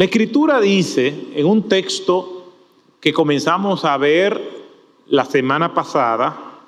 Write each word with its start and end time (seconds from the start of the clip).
La 0.00 0.06
escritura 0.06 0.62
dice 0.62 1.14
en 1.34 1.44
un 1.44 1.68
texto 1.68 2.54
que 3.02 3.12
comenzamos 3.12 3.84
a 3.84 3.98
ver 3.98 4.40
la 5.08 5.26
semana 5.26 5.74
pasada, 5.74 6.62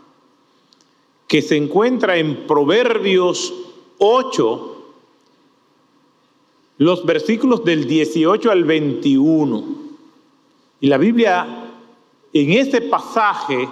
que 1.27 1.41
se 1.41 1.57
encuentra 1.57 2.19
en 2.19 2.47
Proverbios 2.47 3.55
8, 3.97 4.95
los 6.77 7.07
versículos 7.07 7.65
del 7.65 7.87
18 7.87 8.51
al 8.51 8.65
21. 8.65 9.64
Y 10.80 10.89
la 10.89 10.99
Biblia 10.99 11.71
en 12.35 12.53
este 12.53 12.83
pasaje 12.83 13.67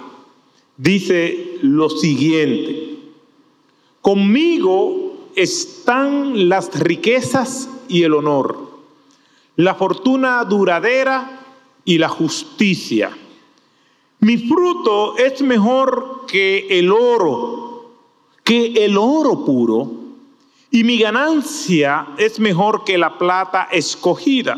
dice 0.75 1.59
lo 1.61 1.87
siguiente, 1.91 2.97
conmigo 4.01 5.29
están 5.35 6.49
las 6.49 6.79
riquezas 6.79 7.69
y 7.87 8.01
el 8.01 8.15
honor, 8.15 8.70
la 9.55 9.75
fortuna 9.75 10.43
duradera 10.43 11.39
y 11.83 11.97
la 11.97 12.09
justicia. 12.09 13.11
Mi 14.19 14.37
fruto 14.37 15.17
es 15.17 15.41
mejor 15.41 16.25
que 16.27 16.67
el 16.69 16.91
oro, 16.91 17.91
que 18.43 18.85
el 18.85 18.97
oro 18.97 19.43
puro, 19.43 19.91
y 20.69 20.83
mi 20.83 20.97
ganancia 20.97 22.07
es 22.17 22.39
mejor 22.39 22.83
que 22.83 22.97
la 22.97 23.17
plata 23.17 23.67
escogida. 23.71 24.57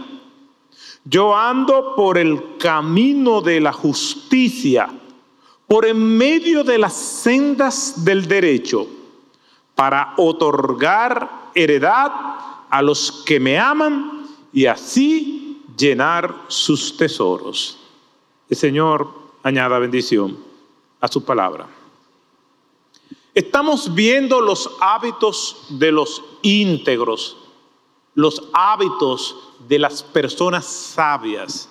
Yo 1.05 1.35
ando 1.35 1.95
por 1.95 2.17
el 2.17 2.57
camino 2.57 3.41
de 3.41 3.59
la 3.59 3.73
justicia, 3.73 4.89
por 5.67 5.85
en 5.85 6.17
medio 6.17 6.63
de 6.63 6.77
las 6.77 6.93
sendas 6.93 8.05
del 8.05 8.27
derecho, 8.27 8.87
para 9.75 10.13
otorgar 10.17 11.49
heredad 11.55 12.11
a 12.69 12.81
los 12.81 13.23
que 13.25 13.39
me 13.39 13.57
aman 13.57 14.22
y 14.53 14.67
así 14.67 15.61
llenar 15.75 16.45
sus 16.47 16.95
tesoros. 16.95 17.79
El 18.47 18.55
Señor 18.55 19.09
añada 19.41 19.79
bendición 19.79 20.37
a 21.01 21.07
su 21.07 21.23
palabra. 21.25 21.67
Estamos 23.33 23.95
viendo 23.95 24.39
los 24.39 24.69
hábitos 24.79 25.65
de 25.69 25.91
los 25.91 26.23
íntegros, 26.43 27.35
los 28.13 28.43
hábitos 28.53 29.35
de 29.67 29.79
las 29.79 30.03
personas 30.03 30.65
sabias. 30.65 31.67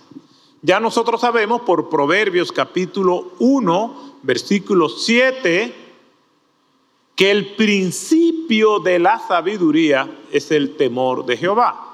Ya 0.61 0.81
nosotros 0.81 1.21
sabemos 1.21 1.63
por 1.63 1.89
Proverbios 1.89 2.51
capítulo 2.51 3.33
1, 3.39 4.17
versículo 4.23 4.89
7, 4.89 5.75
que 7.15 7.31
el 7.31 7.55
principio 7.55 8.81
de 8.81 8.99
la 8.99 9.21
sabiduría 9.21 10.19
es 10.33 10.51
el 10.51 10.77
temor 10.77 11.25
de 11.25 11.37
Jehová. 11.37 11.92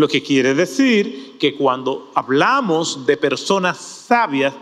Lo 0.00 0.08
que 0.08 0.22
quiere 0.22 0.54
decir 0.54 1.36
que 1.38 1.54
cuando 1.54 2.10
hablamos 2.14 3.04
de 3.04 3.18
personas 3.18 3.76
sabias, 3.76 4.54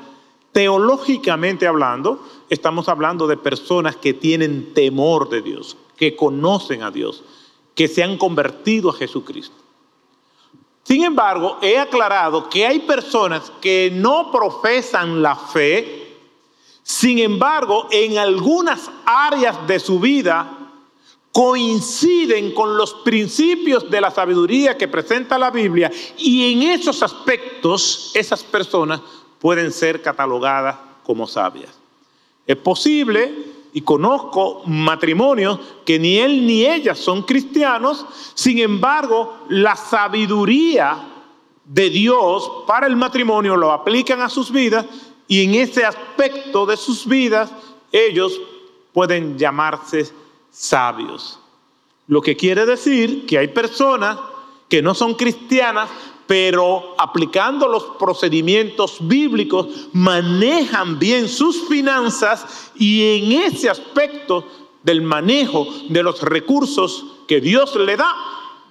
Teológicamente 0.50 1.68
hablando, 1.68 2.26
estamos 2.48 2.88
hablando 2.88 3.28
de 3.28 3.36
personas 3.36 3.94
que 3.94 4.14
tienen 4.14 4.74
temor 4.74 5.28
de 5.28 5.42
Dios, 5.42 5.76
que 5.96 6.16
conocen 6.16 6.82
a 6.82 6.90
Dios, 6.90 7.22
que 7.76 7.86
se 7.86 8.02
han 8.02 8.16
convertido 8.16 8.90
a 8.90 8.94
Jesucristo. 8.94 9.54
Sin 10.82 11.04
embargo, 11.04 11.58
he 11.62 11.78
aclarado 11.78 12.48
que 12.48 12.66
hay 12.66 12.80
personas 12.80 13.52
que 13.60 13.90
no 13.92 14.32
profesan 14.32 15.22
la 15.22 15.36
fe, 15.36 16.16
sin 16.82 17.20
embargo, 17.20 17.86
en 17.92 18.18
algunas 18.18 18.90
áreas 19.04 19.64
de 19.68 19.78
su 19.78 20.00
vida 20.00 20.57
coinciden 21.32 22.52
con 22.52 22.76
los 22.76 22.94
principios 22.94 23.90
de 23.90 24.00
la 24.00 24.10
sabiduría 24.10 24.76
que 24.76 24.88
presenta 24.88 25.38
la 25.38 25.50
Biblia 25.50 25.90
y 26.16 26.52
en 26.52 26.62
esos 26.62 27.02
aspectos 27.02 28.12
esas 28.14 28.42
personas 28.42 29.00
pueden 29.38 29.72
ser 29.72 30.02
catalogadas 30.02 30.76
como 31.04 31.26
sabias. 31.26 31.70
Es 32.46 32.56
posible, 32.56 33.56
y 33.72 33.82
conozco 33.82 34.62
matrimonios 34.66 35.60
que 35.84 35.98
ni 35.98 36.18
él 36.18 36.46
ni 36.46 36.64
ella 36.64 36.94
son 36.94 37.22
cristianos, 37.22 38.06
sin 38.34 38.58
embargo, 38.58 39.44
la 39.50 39.76
sabiduría 39.76 41.06
de 41.64 41.90
Dios 41.90 42.50
para 42.66 42.86
el 42.86 42.96
matrimonio 42.96 43.56
lo 43.56 43.70
aplican 43.72 44.22
a 44.22 44.30
sus 44.30 44.50
vidas 44.50 44.86
y 45.26 45.44
en 45.44 45.54
ese 45.54 45.84
aspecto 45.84 46.64
de 46.64 46.76
sus 46.76 47.06
vidas 47.06 47.52
ellos 47.92 48.40
pueden 48.92 49.38
llamarse 49.38 50.08
sabios. 50.58 51.38
Lo 52.08 52.20
que 52.20 52.36
quiere 52.36 52.66
decir 52.66 53.26
que 53.26 53.38
hay 53.38 53.48
personas 53.48 54.18
que 54.68 54.82
no 54.82 54.94
son 54.94 55.14
cristianas, 55.14 55.88
pero 56.26 56.94
aplicando 56.98 57.68
los 57.68 57.84
procedimientos 57.98 58.98
bíblicos 59.00 59.88
manejan 59.92 60.98
bien 60.98 61.28
sus 61.28 61.68
finanzas 61.68 62.72
y 62.74 63.18
en 63.18 63.42
ese 63.42 63.70
aspecto 63.70 64.44
del 64.82 65.00
manejo 65.00 65.66
de 65.88 66.02
los 66.02 66.20
recursos 66.22 67.04
que 67.26 67.40
Dios 67.40 67.76
le 67.76 67.96
da, 67.96 68.12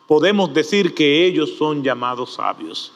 podemos 0.07 0.53
decir 0.53 0.93
que 0.93 1.25
ellos 1.25 1.53
son 1.57 1.83
llamados 1.83 2.33
sabios. 2.33 2.91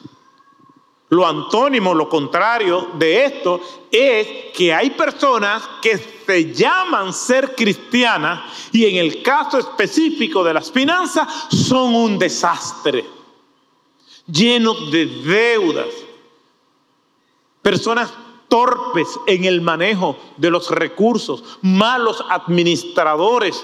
Lo 1.12 1.26
antónimo, 1.26 1.92
lo 1.92 2.08
contrario 2.08 2.88
de 2.94 3.26
esto 3.26 3.60
es 3.90 4.26
que 4.54 4.72
hay 4.72 4.88
personas 4.92 5.62
que 5.82 5.98
se 5.98 6.54
llaman 6.54 7.12
ser 7.12 7.54
cristianas 7.54 8.70
y 8.72 8.86
en 8.86 8.96
el 8.96 9.22
caso 9.22 9.58
específico 9.58 10.42
de 10.42 10.54
las 10.54 10.72
finanzas 10.72 11.28
son 11.50 11.94
un 11.94 12.18
desastre 12.18 13.04
llenos 14.26 14.90
de 14.90 15.04
deudas, 15.04 15.88
personas 17.60 18.10
torpes 18.48 19.08
en 19.26 19.44
el 19.44 19.60
manejo 19.60 20.16
de 20.38 20.50
los 20.50 20.70
recursos, 20.70 21.58
malos 21.60 22.24
administradores, 22.30 23.62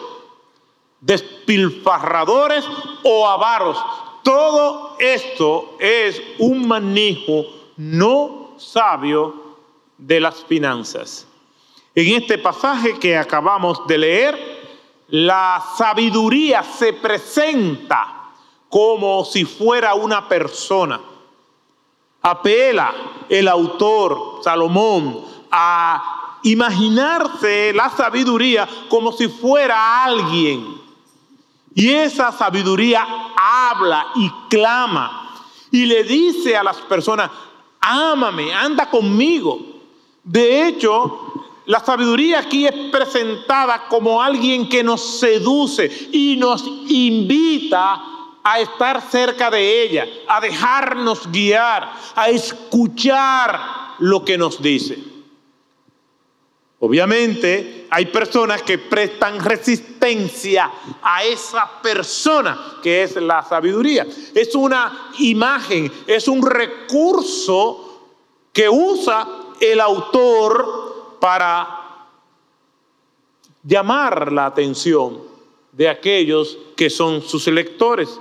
despilfarradores 1.00 2.66
o 3.04 3.26
avaros. 3.26 3.78
Todo 4.28 4.96
esto 4.98 5.76
es 5.80 6.20
un 6.38 6.68
manejo 6.68 7.46
no 7.78 8.50
sabio 8.58 9.56
de 9.96 10.20
las 10.20 10.44
finanzas. 10.44 11.26
En 11.94 12.14
este 12.14 12.36
pasaje 12.36 12.98
que 12.98 13.16
acabamos 13.16 13.86
de 13.86 13.96
leer, 13.96 14.68
la 15.08 15.64
sabiduría 15.78 16.62
se 16.62 16.92
presenta 16.92 18.32
como 18.68 19.24
si 19.24 19.46
fuera 19.46 19.94
una 19.94 20.28
persona. 20.28 21.00
Apela 22.20 22.92
el 23.30 23.48
autor, 23.48 24.42
Salomón, 24.44 25.24
a 25.50 26.40
imaginarse 26.42 27.72
la 27.72 27.88
sabiduría 27.88 28.68
como 28.90 29.10
si 29.10 29.26
fuera 29.26 30.04
alguien. 30.04 30.77
Y 31.78 31.90
esa 31.90 32.32
sabiduría 32.32 33.06
habla 33.36 34.08
y 34.16 34.28
clama 34.50 35.30
y 35.70 35.86
le 35.86 36.02
dice 36.02 36.56
a 36.56 36.64
las 36.64 36.78
personas, 36.78 37.30
ámame, 37.80 38.52
anda 38.52 38.90
conmigo. 38.90 39.60
De 40.24 40.66
hecho, 40.66 41.44
la 41.66 41.78
sabiduría 41.78 42.40
aquí 42.40 42.66
es 42.66 42.74
presentada 42.90 43.86
como 43.86 44.20
alguien 44.20 44.68
que 44.68 44.82
nos 44.82 45.20
seduce 45.20 46.08
y 46.10 46.34
nos 46.36 46.66
invita 46.88 48.02
a 48.42 48.58
estar 48.58 49.00
cerca 49.00 49.48
de 49.48 49.84
ella, 49.84 50.04
a 50.26 50.40
dejarnos 50.40 51.30
guiar, 51.30 51.92
a 52.16 52.28
escuchar 52.28 53.60
lo 54.00 54.24
que 54.24 54.36
nos 54.36 54.60
dice. 54.60 54.98
Obviamente 56.80 57.86
hay 57.90 58.06
personas 58.06 58.62
que 58.62 58.78
prestan 58.78 59.44
resistencia 59.44 60.70
a 61.02 61.24
esa 61.24 61.82
persona 61.82 62.76
que 62.80 63.02
es 63.02 63.16
la 63.16 63.42
sabiduría. 63.42 64.06
Es 64.32 64.54
una 64.54 65.10
imagen, 65.18 65.90
es 66.06 66.28
un 66.28 66.46
recurso 66.46 67.88
que 68.52 68.68
usa 68.68 69.26
el 69.60 69.80
autor 69.80 71.16
para 71.20 72.06
llamar 73.64 74.30
la 74.30 74.46
atención 74.46 75.20
de 75.72 75.88
aquellos 75.88 76.58
que 76.76 76.90
son 76.90 77.22
sus 77.22 77.48
lectores. 77.48 78.20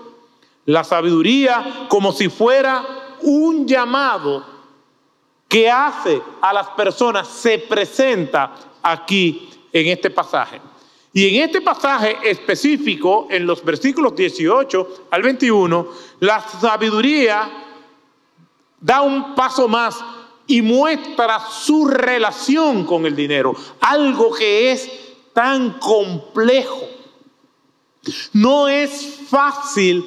La 0.66 0.84
sabiduría 0.84 1.86
como 1.90 2.12
si 2.12 2.28
fuera 2.28 3.18
un 3.22 3.68
llamado 3.68 4.57
que 5.48 5.70
hace 5.70 6.22
a 6.42 6.54
las 6.54 6.68
personas, 6.70 7.28
se 7.28 7.60
presenta 7.60 8.56
aquí 8.82 9.50
en 9.72 9.88
este 9.88 10.10
pasaje. 10.10 10.62
Y 11.14 11.36
en 11.36 11.44
este 11.44 11.62
pasaje 11.62 12.18
específico, 12.24 13.28
en 13.30 13.48
los 13.48 13.64
versículos 13.64 14.16
18 14.16 15.08
al 15.10 15.22
21, 15.24 15.88
la 16.20 16.42
sabiduría 16.42 17.50
da 18.80 19.02
un 19.02 19.34
paso 19.34 19.68
más 19.68 19.98
y 20.46 20.62
muestra 20.62 21.40
su 21.40 21.88
relación 21.88 22.86
con 22.86 23.06
el 23.06 23.16
dinero, 23.16 23.56
algo 23.82 24.34
que 24.34 24.72
es 24.72 24.90
tan 25.34 25.80
complejo. 25.80 26.88
No 28.34 28.68
es 28.68 29.20
fácil 29.30 30.06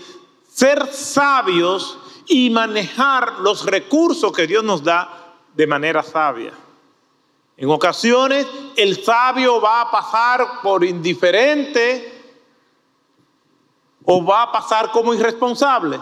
ser 0.53 0.87
sabios 0.93 1.99
y 2.27 2.51
manejar 2.51 3.41
los 3.41 3.67
recursos 3.67 4.33
que 4.33 4.47
Dios 4.47 4.63
nos 4.63 4.83
da 4.83 5.20
de 5.55 5.67
manera 5.67 6.03
sabia. 6.03 6.53
En 7.57 7.69
ocasiones 7.69 8.47
el 8.77 9.05
sabio 9.05 9.61
va 9.61 9.83
a 9.83 9.91
pasar 9.91 10.63
por 10.63 10.85
indiferente 10.85 12.21
o 14.05 14.25
va 14.25 14.43
a 14.45 14.53
pasar 14.53 14.91
como 14.91 15.13
irresponsable. 15.13 15.99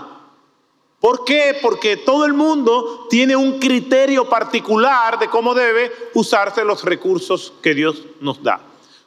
¿Por 1.00 1.24
qué? 1.24 1.58
Porque 1.60 1.96
todo 1.96 2.24
el 2.24 2.32
mundo 2.32 3.06
tiene 3.08 3.36
un 3.36 3.58
criterio 3.58 4.28
particular 4.28 5.18
de 5.18 5.28
cómo 5.28 5.54
debe 5.54 5.92
usarse 6.14 6.64
los 6.64 6.84
recursos 6.84 7.52
que 7.62 7.74
Dios 7.74 8.04
nos 8.20 8.42
da. 8.42 8.60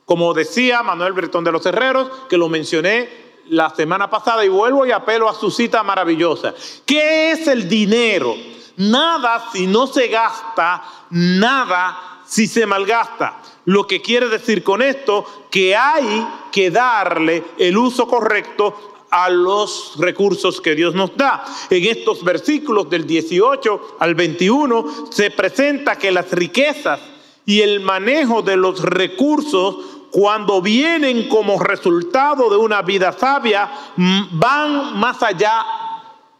Como 0.05 0.33
decía 0.33 0.83
Manuel 0.83 1.13
Bretón 1.13 1.43
de 1.43 1.51
los 1.51 1.65
Herreros, 1.65 2.09
que 2.29 2.37
lo 2.37 2.49
mencioné 2.49 3.09
la 3.49 3.69
semana 3.69 4.09
pasada 4.09 4.45
y 4.45 4.49
vuelvo 4.49 4.85
y 4.85 4.91
apelo 4.91 5.29
a 5.29 5.35
su 5.35 5.51
cita 5.51 5.83
maravillosa. 5.83 6.53
¿Qué 6.85 7.31
es 7.31 7.47
el 7.47 7.67
dinero? 7.67 8.35
Nada 8.77 9.49
si 9.51 9.67
no 9.67 9.87
se 9.87 10.07
gasta, 10.07 10.83
nada 11.11 12.21
si 12.25 12.47
se 12.47 12.65
malgasta. 12.65 13.41
Lo 13.65 13.85
que 13.85 14.01
quiere 14.01 14.27
decir 14.27 14.63
con 14.63 14.81
esto 14.81 15.47
que 15.51 15.75
hay 15.75 16.27
que 16.51 16.71
darle 16.71 17.43
el 17.57 17.77
uso 17.77 18.07
correcto 18.07 18.91
a 19.11 19.29
los 19.29 19.95
recursos 19.99 20.61
que 20.61 20.73
Dios 20.73 20.95
nos 20.95 21.15
da. 21.15 21.43
En 21.69 21.85
estos 21.85 22.23
versículos 22.23 22.89
del 22.89 23.05
18 23.05 23.97
al 23.99 24.15
21 24.15 25.07
se 25.11 25.29
presenta 25.31 25.97
que 25.97 26.11
las 26.11 26.31
riquezas 26.31 26.99
y 27.45 27.61
el 27.61 27.81
manejo 27.81 28.41
de 28.41 28.55
los 28.55 28.81
recursos 28.81 29.77
cuando 30.11 30.61
vienen 30.61 31.27
como 31.27 31.59
resultado 31.59 32.49
de 32.49 32.57
una 32.57 32.81
vida 32.81 33.11
sabia 33.11 33.71
van 33.95 34.97
más 34.97 35.21
allá 35.23 35.65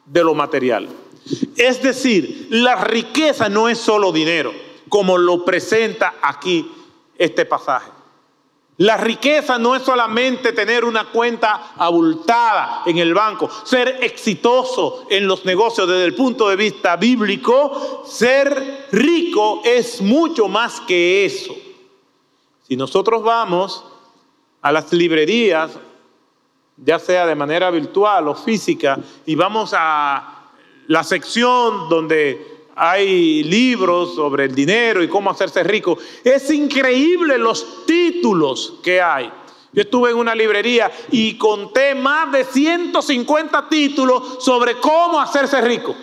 de 0.06 0.24
lo 0.24 0.34
material. 0.34 0.88
Es 1.56 1.82
decir, 1.82 2.48
la 2.50 2.76
riqueza 2.76 3.50
no 3.50 3.70
es 3.70 3.78
solo 3.78 4.12
dinero, 4.12 4.54
como 4.90 5.18
lo 5.18 5.46
presenta 5.46 6.16
aquí 6.22 6.70
este 7.18 7.46
pasaje. 7.46 7.92
La 8.78 8.98
riqueza 8.98 9.60
no 9.60 9.76
es 9.76 9.84
solamente 9.84 10.54
tener 10.54 10.84
una 10.84 11.06
cuenta 11.06 11.74
abultada 11.78 12.82
en 12.88 12.98
el 12.98 13.14
banco, 13.14 13.48
ser 13.64 14.00
exitoso 14.02 15.06
en 15.08 15.28
los 15.28 15.46
negocios 15.46 15.88
desde 15.88 16.06
el 16.06 16.16
punto 16.16 16.50
de 16.50 16.56
vista 16.56 16.96
bíblico, 16.96 18.04
ser 18.08 18.88
rico 18.92 19.62
es 19.64 20.02
mucho 20.02 20.48
más 20.48 20.82
que 20.82 21.26
eso. 21.26 21.54
Si 22.68 22.76
nosotros 22.76 23.22
vamos 23.22 23.86
a 24.64 24.72
las 24.72 24.92
librerías, 24.94 25.78
ya 26.78 26.98
sea 26.98 27.28
de 27.28 27.36
manera 27.36 27.70
virtual 27.70 28.30
o 28.30 28.36
física, 28.36 28.98
y 29.28 29.36
vamos 29.36 29.76
a 29.78 30.31
la 30.92 31.06
sección 31.06 31.88
donde 31.88 32.66
hay 32.76 33.44
libros 33.44 34.14
sobre 34.14 34.44
el 34.44 34.54
dinero 34.54 35.02
y 35.02 35.08
cómo 35.08 35.30
hacerse 35.30 35.64
rico. 35.64 35.98
Es 36.22 36.52
increíble 36.52 37.38
los 37.38 37.86
títulos 37.86 38.74
que 38.84 39.02
hay. 39.02 39.32
Yo 39.72 39.84
estuve 39.84 40.12
en 40.12 40.18
una 40.18 40.36
librería 40.36 40.92
y 41.10 41.38
conté 41.38 41.96
más 41.96 42.30
de 42.34 42.44
150 42.44 43.70
títulos 43.70 44.44
sobre 44.44 44.82
cómo 44.82 45.22
hacerse 45.22 45.62
rico. 45.62 45.96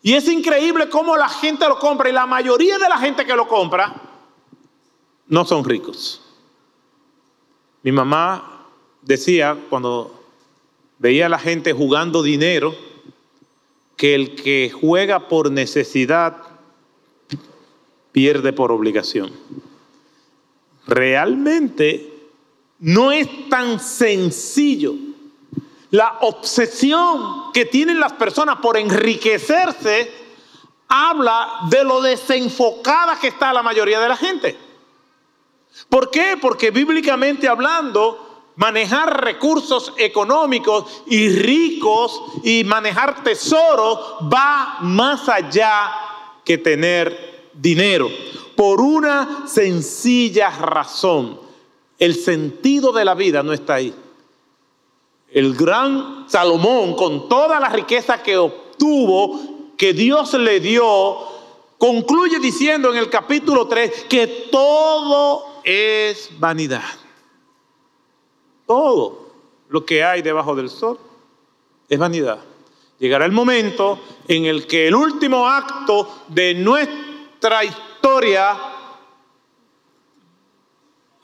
Y 0.00 0.14
es 0.14 0.26
increíble 0.28 0.88
cómo 0.88 1.14
la 1.14 1.28
gente 1.28 1.68
lo 1.68 1.78
compra 1.78 2.08
y 2.08 2.12
la 2.12 2.24
mayoría 2.24 2.78
de 2.78 2.88
la 2.88 2.96
gente 2.96 3.26
que 3.26 3.36
lo 3.36 3.46
compra 3.46 4.00
no 5.26 5.44
son 5.44 5.62
ricos. 5.62 6.22
Mi 7.82 7.92
mamá 7.92 8.64
decía 9.02 9.58
cuando 9.68 10.19
veía 11.00 11.26
a 11.26 11.30
la 11.30 11.38
gente 11.38 11.72
jugando 11.72 12.22
dinero, 12.22 12.76
que 13.96 14.14
el 14.14 14.36
que 14.36 14.70
juega 14.70 15.28
por 15.28 15.50
necesidad 15.50 16.36
pierde 18.12 18.52
por 18.52 18.70
obligación. 18.70 19.32
Realmente 20.86 22.12
no 22.80 23.12
es 23.12 23.48
tan 23.48 23.80
sencillo. 23.80 24.94
La 25.90 26.18
obsesión 26.20 27.50
que 27.52 27.64
tienen 27.64 27.98
las 27.98 28.12
personas 28.12 28.56
por 28.56 28.76
enriquecerse 28.76 30.10
habla 30.88 31.60
de 31.70 31.82
lo 31.82 32.02
desenfocada 32.02 33.18
que 33.18 33.28
está 33.28 33.52
la 33.52 33.62
mayoría 33.62 34.00
de 34.00 34.08
la 34.08 34.16
gente. 34.16 34.56
¿Por 35.88 36.10
qué? 36.10 36.36
Porque 36.40 36.70
bíblicamente 36.70 37.48
hablando, 37.48 38.29
manejar 38.60 39.24
recursos 39.24 39.94
económicos 39.96 41.02
y 41.06 41.30
ricos 41.30 42.20
y 42.44 42.62
manejar 42.62 43.24
tesoros 43.24 43.98
va 44.32 44.76
más 44.82 45.30
allá 45.30 45.90
que 46.44 46.58
tener 46.58 47.48
dinero. 47.54 48.10
Por 48.54 48.82
una 48.82 49.46
sencilla 49.48 50.50
razón. 50.50 51.40
El 51.98 52.14
sentido 52.14 52.92
de 52.92 53.06
la 53.06 53.14
vida 53.14 53.42
no 53.42 53.54
está 53.54 53.76
ahí. 53.76 53.94
El 55.32 55.54
gran 55.54 56.26
Salomón, 56.28 56.96
con 56.96 57.30
toda 57.30 57.60
la 57.60 57.70
riqueza 57.70 58.22
que 58.22 58.36
obtuvo, 58.36 59.72
que 59.78 59.94
Dios 59.94 60.34
le 60.34 60.60
dio, 60.60 61.16
concluye 61.78 62.38
diciendo 62.38 62.90
en 62.90 62.98
el 62.98 63.08
capítulo 63.08 63.66
3 63.68 64.04
que 64.06 64.48
todo 64.50 65.62
es 65.64 66.28
vanidad 66.38 67.00
todo 68.70 69.26
lo 69.68 69.84
que 69.84 70.04
hay 70.04 70.22
debajo 70.22 70.54
del 70.54 70.70
sol 70.70 70.96
es 71.88 71.98
vanidad. 71.98 72.38
Llegará 73.00 73.24
el 73.24 73.32
momento 73.32 73.98
en 74.28 74.44
el 74.44 74.68
que 74.68 74.86
el 74.86 74.94
último 74.94 75.48
acto 75.48 76.08
de 76.28 76.54
nuestra 76.54 77.64
historia 77.64 78.56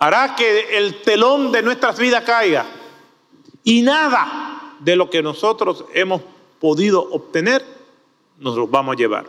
hará 0.01 0.35
que 0.35 0.77
el 0.77 1.03
telón 1.03 1.53
de 1.53 1.63
nuestras 1.63 2.01
vidas 2.01 2.25
caiga 2.25 2.67
y 3.63 3.83
nada 3.83 4.75
de 4.81 4.97
lo 4.97 5.09
que 5.09 5.23
nosotros 5.23 5.85
hemos 5.95 6.23
podido 6.59 7.01
obtener 7.13 7.65
nos 8.41 8.57
lo 8.57 8.67
vamos 8.67 8.95
a 8.95 8.99
llevar. 8.99 9.27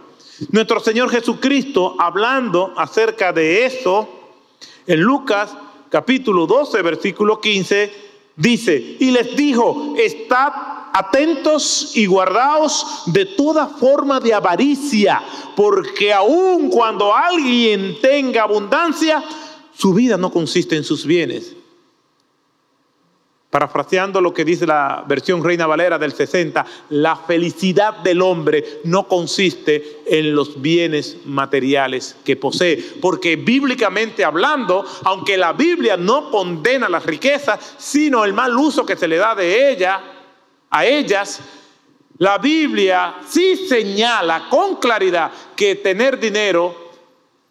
Nuestro 0.49 0.79
Señor 0.79 1.11
Jesucristo, 1.11 1.95
hablando 1.99 2.73
acerca 2.77 3.31
de 3.31 3.67
eso, 3.67 4.09
en 4.87 5.01
Lucas 5.01 5.55
capítulo 5.91 6.47
12, 6.47 6.81
versículo 6.81 7.39
15, 7.39 8.06
Dice, 8.37 8.97
y 8.99 9.09
les 9.09 9.35
dijo, 9.35 9.95
estad 9.97 10.53
atentos 10.93 11.93
y 11.95 12.05
guardaos 12.05 13.03
de 13.07 13.25
toda 13.25 13.65
forma 13.65 14.19
de 14.19 14.31
avaricia, 14.31 15.23
porque 15.55 16.13
aun 16.13 16.69
cuando 16.69 17.15
alguien 17.15 17.97
tenga 17.99 18.43
abundancia, 18.43 19.23
su 19.75 19.91
vida 19.91 20.17
no 20.17 20.31
consiste 20.31 20.75
en 20.75 20.83
sus 20.83 21.03
bienes, 21.03 21.55
Parafraseando 23.49 24.19
lo 24.19 24.33
que 24.33 24.43
dice 24.43 24.67
la 24.67 25.05
versión 25.07 25.41
Reina 25.41 25.65
Valera 25.65 25.97
del 25.97 26.11
60, 26.11 26.65
la 26.89 27.15
felicidad 27.15 27.99
del 27.99 28.21
hombre 28.21 28.81
no 28.83 29.07
consiste 29.07 30.01
en 30.05 30.35
los 30.35 30.61
bienes 30.61 31.19
materiales 31.25 32.17
que 32.25 32.35
posee. 32.35 32.75
Porque 33.01 33.37
bíblicamente 33.37 34.25
hablando, 34.25 34.85
aunque 35.05 35.37
la 35.37 35.53
Biblia 35.53 35.95
no 35.95 36.29
condena 36.29 36.89
las 36.89 37.05
riquezas, 37.05 37.75
sino 37.77 38.25
el 38.25 38.33
mal 38.33 38.55
uso 38.57 38.85
que 38.85 38.97
se 38.97 39.07
le 39.07 39.15
da 39.15 39.33
de 39.33 39.71
ella, 39.71 40.01
a 40.69 40.85
ellas, 40.85 41.39
la 42.17 42.39
Biblia 42.39 43.15
sí 43.29 43.67
señala 43.67 44.47
con 44.49 44.75
claridad 44.75 45.31
que 45.55 45.75
tener 45.75 46.19
dinero 46.19 46.75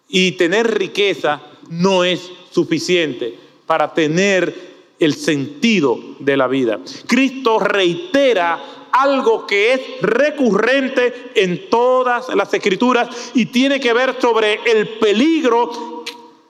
y 0.09 0.33
tener 0.33 0.77
riqueza 0.79 1.41
no 1.71 2.05
es 2.05 2.31
suficiente 2.51 3.39
para 3.67 3.93
tener 3.93 4.66
el 4.99 5.15
sentido 5.15 5.99
de 6.19 6.37
la 6.37 6.47
vida. 6.47 6.81
Cristo 7.07 7.59
reitera 7.59 8.89
algo 8.93 9.47
que 9.47 9.75
es 9.75 9.81
recurrente 10.01 11.33
en 11.35 11.69
todas 11.69 12.35
las 12.35 12.53
escrituras 12.55 13.33
y 13.35 13.47
tiene 13.47 13.79
que 13.79 13.93
ver 13.93 14.19
sobre 14.21 14.61
el 14.65 14.89
peligro 14.99 16.05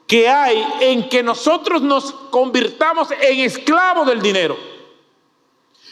que 0.07 0.29
hay 0.29 0.65
en 0.79 1.09
que 1.09 1.21
nosotros 1.21 1.81
nos 1.81 2.13
convirtamos 2.31 3.09
en 3.11 3.39
esclavos 3.39 4.07
del 4.07 4.21
dinero. 4.21 4.57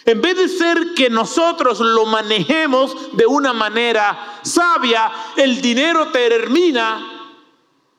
En 0.05 0.21
vez 0.21 0.38
de 0.38 0.47
ser 0.47 0.93
que 0.95 1.09
nosotros 1.09 1.79
lo 1.79 2.05
manejemos 2.05 3.17
de 3.17 3.25
una 3.25 3.51
manera 3.53 4.39
sabia, 4.43 5.12
el 5.35 5.62
dinero 5.62 6.09
termina 6.09 7.33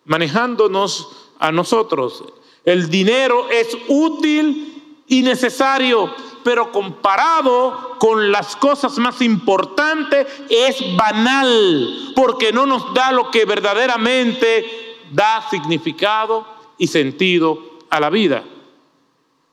manejándonos 0.04 1.08
a 1.38 1.52
nosotros. 1.52 2.24
El 2.66 2.90
dinero 2.90 3.48
es 3.48 3.78
útil 3.86 5.02
y 5.06 5.22
necesario, 5.22 6.12
pero 6.42 6.72
comparado 6.72 7.96
con 8.00 8.32
las 8.32 8.56
cosas 8.56 8.98
más 8.98 9.22
importantes 9.22 10.26
es 10.50 10.96
banal, 10.96 12.12
porque 12.16 12.52
no 12.52 12.66
nos 12.66 12.92
da 12.92 13.12
lo 13.12 13.30
que 13.30 13.44
verdaderamente 13.44 14.98
da 15.12 15.48
significado 15.48 16.44
y 16.76 16.88
sentido 16.88 17.78
a 17.88 18.00
la 18.00 18.10
vida. 18.10 18.42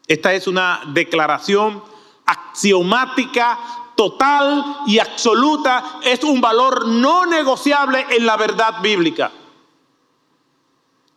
Esta 0.08 0.34
es 0.34 0.48
una 0.48 0.82
declaración 0.88 1.84
axiomática, 2.26 3.60
total 3.96 4.78
y 4.88 4.98
absoluta, 4.98 6.00
es 6.02 6.24
un 6.24 6.42
valor 6.42 6.88
no 6.88 7.28
negociable 7.28 8.08
en 8.10 8.26
la 8.26 8.38
verdad 8.38 8.82
bíblica. 8.82 9.32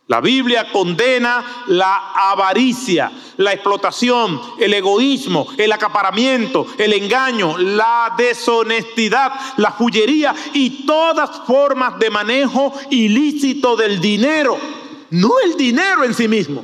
La 0.07 0.21
Biblia 0.21 0.71
condena 0.71 1.63
la 1.67 2.13
avaricia, 2.13 3.11
la 3.35 3.51
explotación, 3.51 4.39
el 4.57 4.73
egoísmo, 4.73 5.47
el 5.57 5.69
acaparamiento, 5.73 6.65
el 6.77 6.93
engaño, 6.93 7.57
la 7.57 8.15
deshonestidad, 8.17 9.33
la 9.57 9.71
fullería 9.73 10.33
y 10.53 10.85
todas 10.85 11.41
formas 11.45 11.99
de 11.99 12.09
manejo 12.09 12.73
ilícito 12.89 13.75
del 13.75 13.99
dinero. 13.99 14.57
No 15.09 15.39
el 15.43 15.57
dinero 15.57 16.05
en 16.05 16.13
sí 16.13 16.29
mismo, 16.29 16.63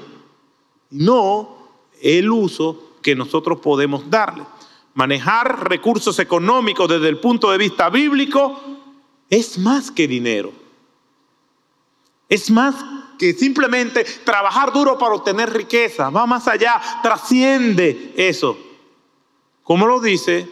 no 0.92 1.58
el 2.02 2.32
uso 2.32 2.94
que 3.02 3.14
nosotros 3.14 3.60
podemos 3.60 4.10
darle. 4.10 4.46
Manejar 4.94 5.68
recursos 5.68 6.18
económicos 6.20 6.88
desde 6.88 7.10
el 7.10 7.18
punto 7.18 7.52
de 7.52 7.58
vista 7.58 7.90
bíblico 7.90 8.62
es 9.30 9.58
más 9.58 9.92
que 9.92 10.08
dinero. 10.08 10.54
Es 12.30 12.50
más 12.50 13.03
que 13.24 13.39
simplemente 13.39 14.03
trabajar 14.25 14.74
duro 14.74 14.98
para 14.98 15.15
obtener 15.15 15.53
riqueza. 15.53 16.10
Va 16.10 16.25
más 16.25 16.46
allá, 16.50 16.82
trasciende 17.01 18.13
eso. 18.18 18.58
Como 19.63 19.88
lo 19.88 20.01
dice 20.01 20.50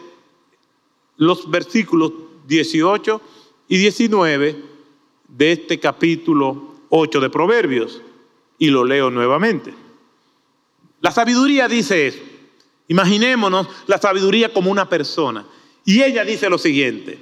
los 1.18 1.50
versículos 1.50 2.12
18 2.46 3.20
y 3.68 3.76
19 3.76 4.64
de 5.28 5.52
este 5.52 5.78
capítulo 5.78 6.76
8 6.88 7.20
de 7.20 7.28
Proverbios. 7.28 8.00
Y 8.58 8.68
lo 8.68 8.84
leo 8.84 9.10
nuevamente. 9.10 9.74
La 11.00 11.10
sabiduría 11.10 11.68
dice 11.68 12.06
eso. 12.06 12.20
Imaginémonos 12.88 13.68
la 13.86 13.98
sabiduría 13.98 14.50
como 14.50 14.70
una 14.70 14.88
persona. 14.88 15.44
Y 15.84 16.02
ella 16.02 16.24
dice 16.24 16.48
lo 16.48 16.58
siguiente, 16.58 17.18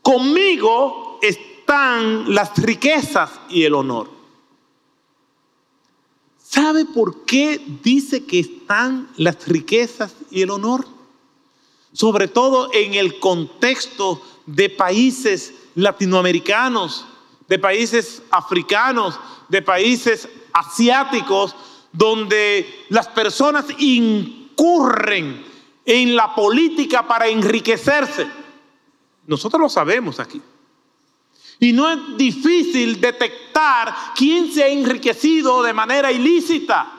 conmigo 0.00 1.18
están 1.20 2.32
las 2.32 2.56
riquezas 2.62 3.40
y 3.50 3.64
el 3.64 3.74
honor. 3.74 4.13
¿Sabe 6.54 6.84
por 6.84 7.24
qué 7.24 7.60
dice 7.82 8.26
que 8.26 8.38
están 8.38 9.08
las 9.16 9.48
riquezas 9.48 10.14
y 10.30 10.42
el 10.42 10.50
honor? 10.50 10.86
Sobre 11.92 12.28
todo 12.28 12.70
en 12.72 12.94
el 12.94 13.18
contexto 13.18 14.22
de 14.46 14.70
países 14.70 15.52
latinoamericanos, 15.74 17.06
de 17.48 17.58
países 17.58 18.22
africanos, 18.30 19.18
de 19.48 19.62
países 19.62 20.28
asiáticos, 20.52 21.56
donde 21.92 22.84
las 22.88 23.08
personas 23.08 23.64
incurren 23.78 25.44
en 25.84 26.14
la 26.14 26.36
política 26.36 27.04
para 27.04 27.26
enriquecerse. 27.26 28.28
Nosotros 29.26 29.60
lo 29.60 29.68
sabemos 29.68 30.20
aquí. 30.20 30.40
Y 31.60 31.72
no 31.72 31.90
es 31.90 32.16
difícil 32.16 33.00
detectar 33.00 33.94
quién 34.14 34.52
se 34.52 34.64
ha 34.64 34.68
enriquecido 34.68 35.62
de 35.62 35.72
manera 35.72 36.10
ilícita. 36.10 36.92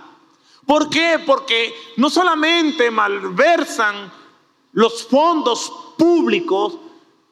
¿Por 0.65 0.89
qué? 0.89 1.19
Porque 1.25 1.74
no 1.97 2.09
solamente 2.09 2.89
malversan 2.89 4.12
los 4.74 5.05
fondos 5.07 5.71
públicos, 5.97 6.77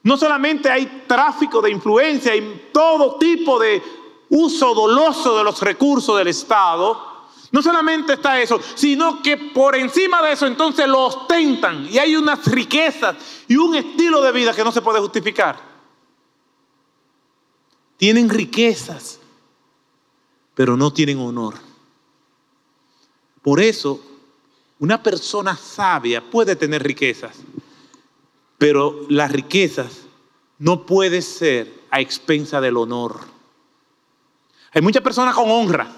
no 0.04 0.18
solamente 0.18 0.70
hay 0.70 1.04
tráfico 1.08 1.62
de 1.62 1.72
influencia 1.72 2.36
y 2.36 2.70
todo 2.72 3.18
tipo 3.18 3.58
de 3.60 3.82
uso 4.30 4.74
doloso 4.74 5.38
de 5.38 5.44
los 5.44 5.62
recursos 5.62 6.18
del 6.18 6.28
Estado, 6.28 7.14
no 7.52 7.62
solamente 7.62 8.14
está 8.14 8.42
eso, 8.42 8.60
sino 8.74 9.22
que 9.22 9.38
por 9.38 9.76
encima 9.76 10.22
de 10.24 10.34
eso 10.34 10.48
entonces 10.48 10.88
lo 10.88 11.06
ostentan 11.06 11.88
y 11.90 12.00
hay 12.00 12.16
unas 12.16 12.46
riquezas 12.46 13.16
y 13.48 13.56
un 13.56 13.76
estilo 13.76 14.22
de 14.22 14.32
vida 14.32 14.54
que 14.54 14.64
no 14.64 14.72
se 14.72 14.82
puede 14.82 15.00
justificar. 15.00 15.73
Tienen 18.04 18.28
riquezas, 18.28 19.18
pero 20.56 20.76
no 20.76 20.92
tienen 20.92 21.20
honor. 21.20 21.54
Por 23.42 23.62
eso, 23.62 23.98
una 24.78 25.02
persona 25.02 25.56
sabia 25.56 26.22
puede 26.22 26.58
tener 26.58 26.84
riquezas, 26.84 27.38
pero 28.58 29.06
las 29.08 29.32
riquezas 29.32 30.02
no 30.60 30.86
pueden 30.86 31.22
ser 31.22 31.74
a 31.92 32.02
expensa 32.02 32.60
del 32.60 32.76
honor. 32.76 33.22
Hay 34.74 34.82
muchas 34.82 35.02
personas 35.02 35.34
con 35.34 35.50
honra 35.50 35.90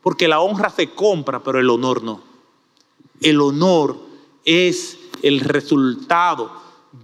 porque 0.00 0.26
la 0.26 0.40
honra 0.40 0.70
se 0.70 0.94
compra, 0.94 1.42
pero 1.42 1.60
el 1.60 1.68
honor 1.68 2.02
no. 2.02 2.22
El 3.20 3.42
honor 3.42 3.98
es 4.46 4.98
el 5.20 5.40
resultado 5.40 6.50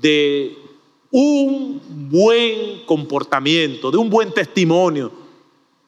de 0.01 0.70
un 1.11 1.81
buen 2.11 2.85
comportamiento, 2.87 3.91
de 3.91 3.99
un 3.99 4.09
buen 4.09 4.33
testimonio, 4.33 5.13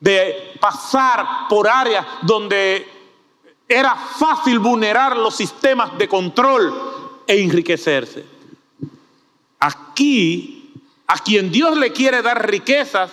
de 0.00 0.54
pasar 0.60 1.46
por 1.48 1.68
áreas 1.68 2.04
donde 2.22 2.86
era 3.68 3.94
fácil 3.94 4.58
vulnerar 4.58 5.16
los 5.16 5.34
sistemas 5.34 5.96
de 5.96 6.08
control 6.08 6.72
e 7.26 7.40
enriquecerse. 7.40 8.24
Aquí, 9.60 10.72
a 11.06 11.18
quien 11.18 11.52
Dios 11.52 11.76
le 11.78 11.92
quiere 11.92 12.20
dar 12.20 12.50
riquezas, 12.50 13.10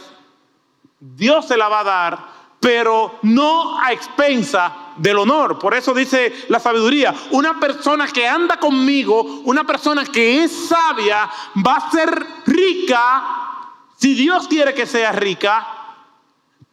Dios 1.00 1.48
se 1.48 1.58
la 1.58 1.70
va 1.70 1.80
a 1.82 1.84
dar 1.84 2.39
pero 2.60 3.20
no 3.24 3.80
a 3.80 3.94
expensa 3.94 4.94
del 4.98 5.20
honor. 5.20 5.58
Por 5.58 5.74
eso 5.74 5.94
dice 5.94 6.46
la 6.50 6.60
sabiduría, 6.60 7.16
una 7.32 7.60
persona 7.60 8.08
que 8.08 8.28
anda 8.28 8.60
conmigo, 8.60 9.22
una 9.46 9.66
persona 9.66 10.06
que 10.06 10.44
es 10.44 10.68
sabia, 10.68 11.30
va 11.66 11.76
a 11.76 11.92
ser 11.92 12.26
rica, 12.46 13.24
si 13.96 14.14
Dios 14.14 14.48
quiere 14.48 14.74
que 14.74 14.86
sea 14.86 15.12
rica, 15.12 15.68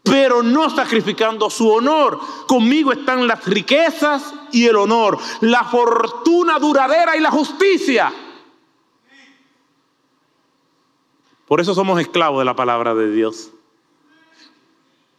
pero 0.02 0.42
no 0.42 0.70
sacrificando 0.70 1.50
su 1.50 1.68
honor. 1.68 2.20
Conmigo 2.46 2.92
están 2.92 3.26
las 3.26 3.44
riquezas 3.44 4.34
y 4.52 4.66
el 4.66 4.76
honor, 4.76 5.18
la 5.40 5.64
fortuna 5.64 6.58
duradera 6.58 7.16
y 7.16 7.20
la 7.20 7.30
justicia. 7.30 8.12
Por 11.46 11.60
eso 11.60 11.74
somos 11.74 12.00
esclavos 12.00 12.40
de 12.40 12.44
la 12.44 12.56
palabra 12.56 12.94
de 12.94 13.10
Dios. 13.10 13.50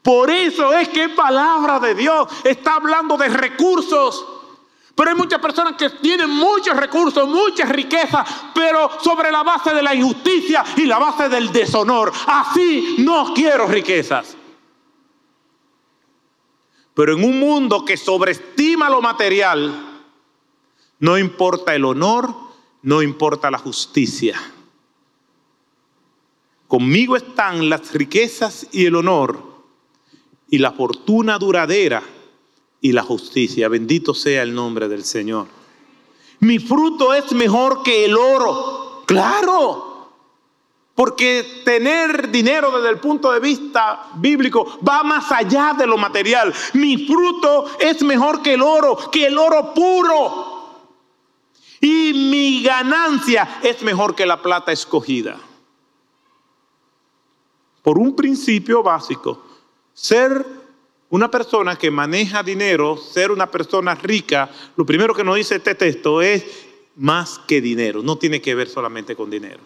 Por 0.08 0.32
eso 0.32 0.74
es 0.74 0.88
que 0.88 1.10
palabra 1.10 1.82
de 1.82 1.94
Dios 1.94 2.30
está 2.46 2.76
hablando 2.76 3.18
de 3.18 3.28
recursos. 3.28 4.26
Pero 4.96 5.10
hay 5.10 5.18
muchas 5.18 5.42
personas 5.42 5.74
que 5.74 5.90
tienen 5.90 6.30
muchos 6.30 6.78
recursos, 6.78 7.28
muchas 7.28 7.68
riquezas, 7.68 8.26
pero 8.56 8.90
sobre 9.02 9.30
la 9.34 9.44
base 9.44 9.74
de 9.74 9.84
la 9.84 9.94
injusticia 9.94 10.64
y 10.78 10.86
la 10.86 10.98
base 10.98 11.28
del 11.28 11.52
deshonor. 11.52 12.14
Así 12.26 12.96
no 13.00 13.34
quiero 13.34 13.68
riquezas. 13.68 14.38
Pero 16.94 17.12
en 17.14 17.26
un 17.26 17.38
mundo 17.38 17.84
que 17.84 17.98
sobreestima 17.98 18.90
lo 18.90 19.02
material, 19.02 20.06
no 21.00 21.18
importa 21.18 21.76
el 21.76 21.84
honor, 21.84 22.34
no 22.84 23.02
importa 23.02 23.52
la 23.52 23.58
justicia. 23.58 24.42
Conmigo 26.70 27.18
están 27.18 27.70
las 27.70 27.92
riquezas 27.92 28.70
y 28.72 28.86
el 28.86 28.96
honor 28.96 29.47
y 30.50 30.58
la 30.58 30.72
fortuna 30.72 31.38
duradera 31.38 32.04
y 32.82 32.92
la 32.92 33.04
justicia. 33.04 33.68
Bendito 33.68 34.14
sea 34.14 34.44
el 34.44 34.54
nombre 34.54 34.88
del 34.88 35.04
Señor. 35.04 35.48
Mi 36.40 36.60
fruto 36.60 37.14
es 37.14 37.32
mejor 37.32 37.84
que 37.84 38.06
el 38.06 38.16
oro. 38.16 39.04
Claro. 39.06 39.88
Porque 40.96 41.62
tener 41.64 42.32
dinero 42.32 42.72
desde 42.72 42.90
el 42.90 43.00
punto 43.00 43.32
de 43.32 43.40
vista 43.40 44.10
bíblico 44.16 44.80
va 44.88 45.04
más 45.04 45.32
allá 45.32 45.76
de 45.78 45.86
lo 45.86 45.98
material. 45.98 46.54
Mi 46.74 47.06
fruto 47.06 47.66
es 47.80 48.02
mejor 48.02 48.42
que 48.42 48.54
el 48.54 48.62
oro, 48.62 48.98
que 49.12 49.28
el 49.28 49.38
oro 49.38 49.74
puro. 49.74 50.58
Y 51.80 52.14
mi 52.32 52.64
ganancia 52.64 53.60
es 53.62 53.84
mejor 53.84 54.16
que 54.16 54.26
la 54.26 54.42
plata 54.42 54.72
escogida. 54.72 55.38
Por 57.84 58.00
un 58.00 58.16
principio 58.16 58.82
básico, 58.82 59.44
ser 59.98 60.46
una 61.10 61.32
persona 61.32 61.76
que 61.76 61.90
maneja 61.90 62.44
dinero, 62.44 62.98
ser 62.98 63.32
una 63.32 63.50
persona 63.50 63.96
rica, 63.96 64.48
lo 64.76 64.86
primero 64.86 65.16
que 65.16 65.24
nos 65.24 65.36
dice 65.36 65.56
este 65.56 65.74
texto 65.74 66.22
es 66.22 66.46
más 66.96 67.40
que 67.48 67.62
dinero, 67.62 68.04
no 68.04 68.16
tiene 68.16 68.40
que 68.40 68.54
ver 68.54 68.70
solamente 68.70 69.16
con 69.16 69.32
dinero. 69.32 69.60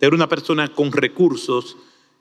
Ser 0.00 0.14
una 0.14 0.26
persona 0.26 0.68
con 0.68 0.90
recursos 0.90 1.76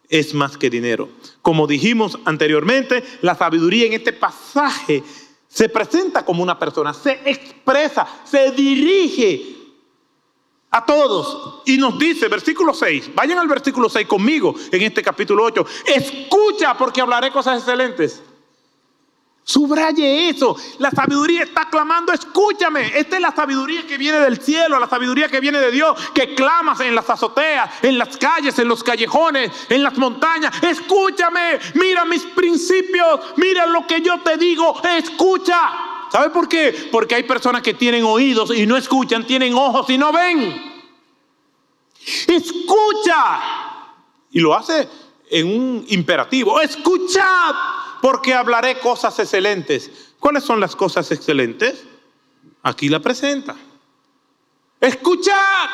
es 0.09 0.33
más 0.33 0.57
que 0.57 0.69
dinero. 0.69 1.07
Como 1.41 1.67
dijimos 1.67 2.19
anteriormente, 2.25 3.01
la 3.21 3.35
sabiduría 3.35 3.85
en 3.85 3.93
este 3.93 4.11
pasaje 4.11 5.03
se 5.47 5.69
presenta 5.69 6.25
como 6.25 6.43
una 6.43 6.59
persona, 6.59 6.93
se 6.93 7.21
expresa, 7.23 8.05
se 8.25 8.51
dirige 8.51 9.55
a 10.73 10.83
todos. 10.83 11.61
Y 11.65 11.77
nos 11.77 11.97
dice, 11.97 12.27
versículo 12.27 12.73
6, 12.73 13.11
vayan 13.15 13.37
al 13.37 13.47
versículo 13.47 13.87
6 13.87 14.07
conmigo 14.07 14.55
en 14.71 14.81
este 14.81 15.01
capítulo 15.01 15.43
8, 15.45 15.65
escucha 15.85 16.75
porque 16.75 16.99
hablaré 16.99 17.31
cosas 17.31 17.59
excelentes. 17.59 18.21
Subraye 19.45 20.29
eso. 20.29 20.55
La 20.79 20.89
sabiduría 20.89 21.43
está 21.43 21.69
clamando, 21.69 22.13
escúchame. 22.13 22.97
Esta 22.97 23.17
es 23.17 23.21
la 23.21 23.35
sabiduría 23.35 23.85
que 23.85 23.97
viene 23.97 24.19
del 24.19 24.41
cielo, 24.41 24.79
la 24.79 24.87
sabiduría 24.87 25.27
que 25.27 25.41
viene 25.41 25.59
de 25.59 25.69
Dios, 25.69 25.99
que 26.13 26.33
clamas 26.33 26.79
en 26.79 26.95
las 26.95 27.09
azoteas, 27.09 27.69
en 27.81 27.97
las 27.97 28.17
calles, 28.17 28.57
en 28.57 28.69
los 28.69 28.83
callejones, 28.83 29.51
en 29.69 29.83
las 29.83 29.97
montañas. 29.97 30.55
Escúchame, 30.63 31.59
mira 31.73 32.05
mis 32.05 32.23
principios, 32.23 33.19
mira 33.35 33.65
lo 33.65 33.85
que 33.85 34.01
yo 34.01 34.21
te 34.21 34.37
digo, 34.37 34.81
escucha. 34.97 35.92
¿Sabe 36.13 36.29
por 36.29 36.47
qué? 36.47 36.89
Porque 36.91 37.15
hay 37.15 37.23
personas 37.23 37.63
que 37.63 37.73
tienen 37.73 38.03
oídos 38.03 38.55
y 38.55 38.67
no 38.67 38.77
escuchan, 38.77 39.25
tienen 39.25 39.55
ojos 39.55 39.89
y 39.89 39.97
no 39.97 40.13
ven. 40.13 40.61
Escucha. 42.27 43.41
Y 44.29 44.39
lo 44.39 44.53
hace 44.53 44.87
en 45.31 45.47
un 45.47 45.85
imperativo. 45.87 46.61
Escuchad 46.61 47.55
porque 47.99 48.31
hablaré 48.31 48.77
cosas 48.77 49.17
excelentes. 49.17 50.13
¿Cuáles 50.19 50.43
son 50.43 50.59
las 50.59 50.75
cosas 50.75 51.09
excelentes? 51.11 51.83
Aquí 52.61 52.89
la 52.89 52.99
presenta. 52.99 53.55
Escuchad. 54.79 55.67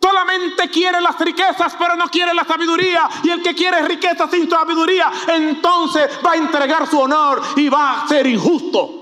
Solamente 0.00 0.70
quiere 0.70 0.98
las 0.98 1.18
riquezas, 1.18 1.76
pero 1.78 1.94
no 1.94 2.08
quiere 2.08 2.32
la 2.32 2.44
sabiduría. 2.44 3.06
Y 3.22 3.28
el 3.28 3.42
que 3.42 3.54
quiere 3.54 3.82
riquezas 3.82 4.30
sin 4.30 4.48
sabiduría, 4.48 5.12
entonces 5.28 6.08
va 6.24 6.32
a 6.32 6.36
entregar 6.36 6.88
su 6.88 6.98
honor 6.98 7.42
y 7.56 7.68
va 7.68 8.00
a 8.00 8.08
ser 8.08 8.26
injusto. 8.26 8.99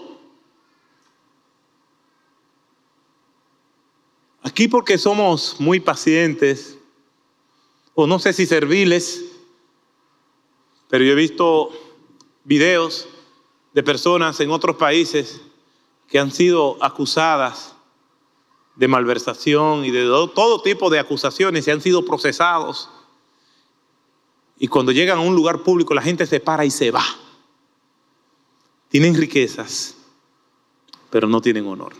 Aquí 4.42 4.68
porque 4.68 4.98
somos 4.98 5.56
muy 5.58 5.80
pacientes, 5.80 6.78
o 7.94 8.06
no 8.06 8.18
sé 8.18 8.32
si 8.32 8.46
serviles, 8.46 9.24
pero 10.88 11.04
yo 11.04 11.12
he 11.12 11.16
visto 11.16 11.70
videos 12.44 13.08
de 13.74 13.82
personas 13.82 14.38
en 14.40 14.50
otros 14.50 14.76
países 14.76 15.40
que 16.06 16.18
han 16.18 16.30
sido 16.30 16.82
acusadas 16.82 17.74
de 18.76 18.86
malversación 18.86 19.84
y 19.84 19.90
de 19.90 20.04
todo 20.04 20.62
tipo 20.62 20.88
de 20.88 21.00
acusaciones 21.00 21.66
y 21.66 21.72
han 21.72 21.80
sido 21.80 22.04
procesados. 22.04 22.88
Y 24.56 24.68
cuando 24.68 24.92
llegan 24.92 25.18
a 25.18 25.22
un 25.22 25.34
lugar 25.34 25.64
público 25.64 25.94
la 25.94 26.02
gente 26.02 26.26
se 26.26 26.38
para 26.38 26.64
y 26.64 26.70
se 26.70 26.92
va. 26.92 27.04
Tienen 28.88 29.16
riquezas, 29.16 29.96
pero 31.10 31.26
no 31.26 31.40
tienen 31.40 31.66
honor. 31.66 31.94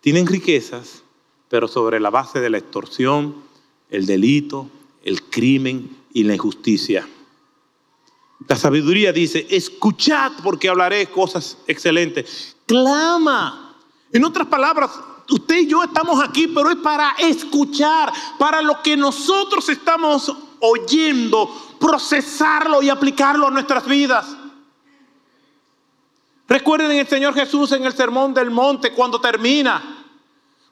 Tienen 0.00 0.26
riquezas, 0.26 1.03
pero 1.54 1.68
sobre 1.68 2.00
la 2.00 2.10
base 2.10 2.40
de 2.40 2.50
la 2.50 2.58
extorsión, 2.58 3.36
el 3.88 4.06
delito, 4.06 4.68
el 5.04 5.22
crimen 5.22 5.98
y 6.12 6.24
la 6.24 6.34
injusticia. 6.34 7.06
La 8.48 8.56
sabiduría 8.56 9.12
dice, 9.12 9.46
escuchad 9.48 10.32
porque 10.42 10.68
hablaré 10.68 11.06
cosas 11.06 11.58
excelentes. 11.68 12.56
Clama. 12.66 13.76
En 14.12 14.24
otras 14.24 14.48
palabras, 14.48 14.90
usted 15.30 15.58
y 15.60 15.68
yo 15.68 15.84
estamos 15.84 16.20
aquí, 16.20 16.48
pero 16.48 16.70
es 16.70 16.76
para 16.78 17.12
escuchar, 17.20 18.12
para 18.36 18.60
lo 18.60 18.82
que 18.82 18.96
nosotros 18.96 19.68
estamos 19.68 20.36
oyendo, 20.58 21.76
procesarlo 21.78 22.82
y 22.82 22.88
aplicarlo 22.88 23.46
a 23.46 23.52
nuestras 23.52 23.86
vidas. 23.86 24.26
Recuerden 26.48 26.90
el 26.90 27.06
Señor 27.06 27.32
Jesús 27.32 27.70
en 27.70 27.84
el 27.84 27.92
Sermón 27.92 28.34
del 28.34 28.50
Monte 28.50 28.90
cuando 28.92 29.20
termina. 29.20 29.93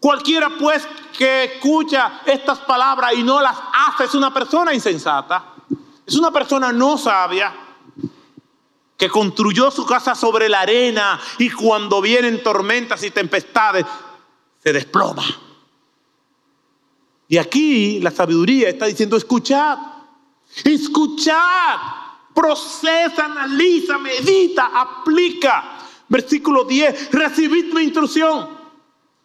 Cualquiera 0.03 0.51
pues 0.59 0.85
que 1.17 1.45
escucha 1.45 2.23
estas 2.27 2.59
palabras 2.59 3.13
y 3.15 3.23
no 3.23 3.41
las 3.41 3.57
hace 3.73 4.03
es 4.03 4.15
una 4.17 4.35
persona 4.35 4.75
insensata. 4.75 5.55
Es 6.05 6.17
una 6.17 6.33
persona 6.33 6.73
no 6.73 6.99
sabia 6.99 7.55
que 8.97 9.09
construyó 9.09 9.71
su 9.71 9.87
casa 9.87 10.17
sobre 10.17 10.49
la 10.49 10.63
arena 10.63 11.21
y 11.39 11.51
cuando 11.51 12.01
vienen 12.01 12.43
tormentas 12.43 13.05
y 13.05 13.13
tempestades 13.13 13.87
se 14.61 14.73
desploma. 14.73 15.23
Y 17.29 17.39
aquí 17.39 18.01
la 18.01 18.11
sabiduría 18.11 18.71
está 18.71 18.87
diciendo, 18.87 19.17
escuchad, 19.17 19.79
escuchad, 20.65 21.79
procesa, 22.35 23.27
analiza, 23.27 23.99
medita, 23.99 24.73
aplica. 24.75 25.79
Versículo 26.09 26.65
10, 26.65 27.13
recibid 27.13 27.73
mi 27.73 27.83
instrucción. 27.83 28.62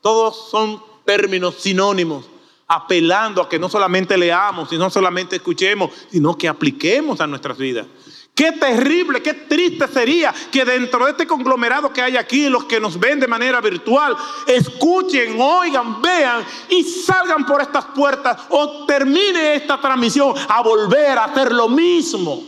Todos 0.02 0.50
son 0.50 0.82
términos 1.06 1.56
sinónimos 1.60 2.26
apelando 2.68 3.42
a 3.42 3.48
que 3.48 3.58
no 3.58 3.70
solamente 3.70 4.18
leamos 4.18 4.72
y 4.74 4.78
no 4.78 4.90
solamente 4.90 5.38
escuchemos, 5.38 5.92
sino 6.12 6.38
que 6.38 6.50
apliquemos 6.50 7.22
a 7.22 7.28
nuestras 7.28 7.58
vidas. 7.58 7.88
Qué 8.36 8.52
terrible, 8.52 9.24
qué 9.24 9.34
triste 9.34 9.88
sería 9.88 10.32
que 10.52 10.64
dentro 10.64 11.06
de 11.06 11.12
este 11.12 11.26
conglomerado 11.26 11.92
que 11.92 12.04
hay 12.04 12.18
aquí, 12.18 12.50
los 12.50 12.66
que 12.66 12.80
nos 12.80 13.00
ven 13.00 13.20
de 13.20 13.28
manera 13.28 13.62
virtual, 13.62 14.16
escuchen, 14.46 15.42
oigan, 15.42 16.02
vean 16.04 16.46
y 16.70 16.84
salgan 16.84 17.48
por 17.48 17.62
estas 17.62 17.86
puertas 17.86 18.44
o 18.50 18.86
termine 18.86 19.56
esta 19.56 19.82
transmisión 19.82 20.36
a 20.50 20.62
volver 20.62 21.18
a 21.18 21.24
hacer 21.24 21.52
lo 21.52 21.68
mismo. 21.68 22.44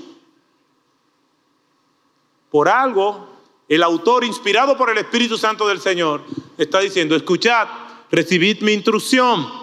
Por 2.51 2.69
algo, 2.69 3.27
el 3.67 3.81
autor, 3.81 4.23
inspirado 4.25 4.77
por 4.77 4.91
el 4.91 4.97
Espíritu 4.99 5.39
Santo 5.39 5.67
del 5.67 5.79
Señor, 5.79 6.21
está 6.63 6.80
diciendo, 6.80 7.15
escuchad, 7.15 7.67
recibid 8.12 8.62
mi 8.62 8.74
instrucción 8.74 9.60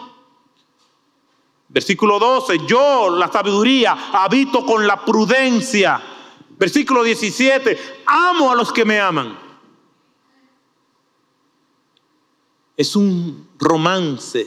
Versículo 1.68 2.18
12, 2.18 2.60
yo, 2.66 3.10
la 3.10 3.30
sabiduría, 3.30 4.10
habito 4.12 4.64
con 4.64 4.86
la 4.86 5.04
prudencia. 5.04 6.00
Versículo 6.58 7.02
17, 7.02 8.02
amo 8.06 8.50
a 8.50 8.54
los 8.54 8.72
que 8.72 8.84
me 8.84 9.00
aman. 9.00 9.38
Es 12.76 12.94
un 12.94 13.48
romance, 13.58 14.46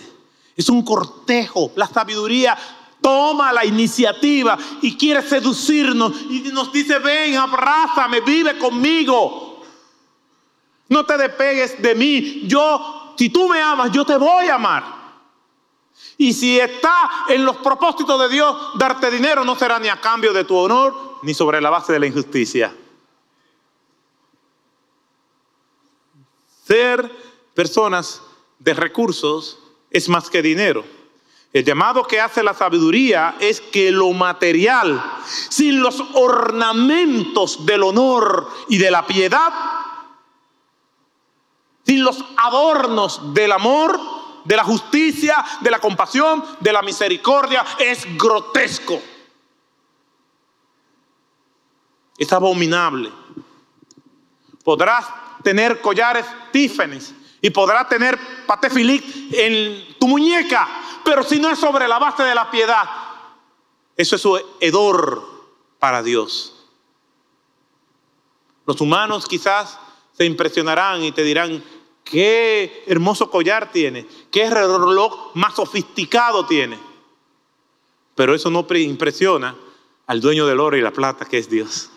es 0.55 0.69
un 0.69 0.83
cortejo. 0.83 1.71
La 1.75 1.87
sabiduría 1.87 2.57
toma 3.01 3.51
la 3.51 3.65
iniciativa 3.65 4.57
y 4.81 4.95
quiere 4.95 5.21
seducirnos 5.21 6.13
y 6.29 6.39
nos 6.53 6.71
dice, 6.71 6.99
ven, 6.99 7.35
abrázame, 7.35 8.21
vive 8.21 8.57
conmigo. 8.57 9.48
No 10.89 11.05
te 11.05 11.17
despegues 11.17 11.81
de 11.81 11.95
mí. 11.95 12.41
Yo, 12.45 13.13
si 13.17 13.29
tú 13.29 13.47
me 13.47 13.61
amas, 13.61 13.91
yo 13.91 14.03
te 14.03 14.17
voy 14.17 14.47
a 14.47 14.55
amar. 14.55 14.99
Y 16.17 16.33
si 16.33 16.59
está 16.59 17.25
en 17.29 17.45
los 17.45 17.57
propósitos 17.57 18.19
de 18.19 18.29
Dios 18.29 18.55
darte 18.75 19.09
dinero, 19.09 19.45
no 19.45 19.55
será 19.55 19.79
ni 19.79 19.87
a 19.87 20.01
cambio 20.01 20.33
de 20.33 20.43
tu 20.43 20.57
honor, 20.57 21.19
ni 21.21 21.33
sobre 21.33 21.61
la 21.61 21.69
base 21.69 21.93
de 21.93 21.99
la 21.99 22.07
injusticia. 22.07 22.75
Ser 26.65 27.09
personas 27.53 28.21
de 28.59 28.73
recursos 28.73 29.59
es 29.89 30.09
más 30.09 30.29
que 30.29 30.41
dinero. 30.41 30.83
El 31.51 31.63
llamado 31.63 32.03
que 32.03 32.21
hace 32.21 32.43
la 32.43 32.53
sabiduría 32.53 33.35
es 33.39 33.59
que 33.59 33.91
lo 33.91 34.11
material, 34.11 35.03
sin 35.25 35.81
los 35.81 36.03
ornamentos 36.13 37.65
del 37.65 37.83
honor 37.83 38.49
y 38.67 38.77
de 38.77 38.91
la 38.91 39.07
piedad, 39.07 39.78
sin 41.89 42.03
los 42.03 42.23
adornos 42.37 43.33
del 43.33 43.51
amor, 43.51 43.99
de 44.43 44.55
la 44.55 44.63
justicia, 44.63 45.43
de 45.59 45.71
la 45.71 45.79
compasión, 45.79 46.45
de 46.59 46.71
la 46.71 46.83
misericordia, 46.83 47.65
es 47.79 48.05
grotesco. 48.15 49.01
Es 52.15 52.31
abominable. 52.31 53.11
Podrás 54.63 55.07
tener 55.41 55.81
collares 55.81 56.27
Tiffany's 56.51 57.11
y 57.41 57.49
podrás 57.49 57.89
tener 57.89 58.19
patefilic 58.45 59.03
en 59.33 59.97
tu 59.99 60.07
muñeca, 60.07 60.67
pero 61.03 61.23
si 61.23 61.39
no 61.39 61.49
es 61.49 61.57
sobre 61.57 61.87
la 61.87 61.97
base 61.97 62.21
de 62.21 62.35
la 62.35 62.51
piedad, 62.51 62.87
eso 63.97 64.15
es 64.15 64.21
su 64.21 64.39
hedor 64.59 65.27
para 65.79 66.03
Dios. 66.03 66.67
Los 68.67 68.79
humanos 68.79 69.25
quizás 69.25 69.79
se 70.15 70.25
impresionarán 70.25 71.01
y 71.01 71.11
te 71.11 71.23
dirán, 71.23 71.63
qué 72.09 72.83
hermoso 72.87 73.29
collar 73.29 73.71
tiene, 73.71 74.05
qué 74.31 74.49
reloj 74.49 75.31
más 75.35 75.55
sofisticado 75.55 76.45
tiene. 76.45 76.77
Pero 78.15 78.33
eso 78.33 78.49
no 78.49 78.65
impresiona 78.75 79.55
al 80.07 80.19
dueño 80.19 80.45
del 80.45 80.59
oro 80.59 80.75
y 80.75 80.81
la 80.81 80.91
plata, 80.91 81.25
que 81.25 81.37
es 81.37 81.49
Dios. 81.49 81.91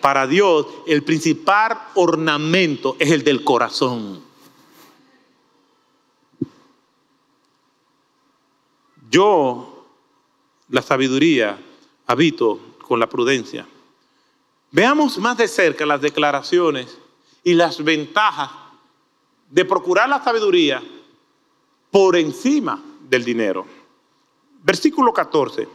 Para 0.00 0.26
Dios, 0.26 0.66
el 0.86 1.02
principal 1.02 1.78
ornamento 1.94 2.96
es 2.98 3.10
el 3.10 3.24
del 3.24 3.44
corazón. 3.44 4.22
Yo, 9.10 9.86
la 10.68 10.82
sabiduría, 10.82 11.58
habito 12.06 12.58
con 12.80 12.98
la 12.98 13.08
prudencia. 13.08 13.66
Veamos 14.70 15.18
más 15.18 15.36
de 15.36 15.48
cerca 15.48 15.84
las 15.84 16.00
declaraciones 16.00 16.98
y 17.44 17.54
las 17.54 17.82
ventajas 17.84 18.61
de 19.52 19.66
procurar 19.66 20.08
la 20.08 20.24
sabiduría 20.24 20.82
por 21.90 22.16
encima 22.16 22.82
del 23.02 23.22
dinero. 23.22 23.66
Versículo 24.62 25.12
14. 25.12 25.68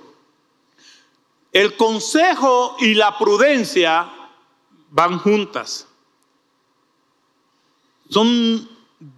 El 1.54 1.78
consejo 1.78 2.76
y 2.80 2.96
la 2.96 3.16
prudencia 3.20 4.12
van 4.90 5.20
juntas. 5.20 5.88
Son 8.10 8.68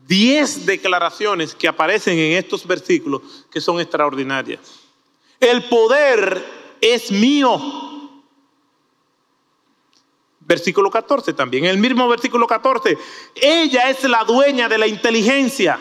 diez 0.06 0.66
declaraciones 0.66 1.56
que 1.56 1.70
aparecen 1.70 2.20
en 2.20 2.34
estos 2.34 2.68
versículos 2.68 3.22
que 3.50 3.62
son 3.62 3.80
extraordinarias. 3.80 4.60
El 5.40 5.64
poder 5.70 6.44
es 6.82 7.12
mío. 7.12 7.58
Versículo 10.50 10.90
14 10.90 11.34
también, 11.34 11.66
el 11.66 11.78
mismo 11.78 12.08
versículo 12.10 12.48
14. 12.48 12.98
Ella 13.36 13.92
es 13.92 14.04
la 14.06 14.24
dueña 14.24 14.68
de 14.68 14.80
la 14.80 14.88
inteligencia. 14.88 15.80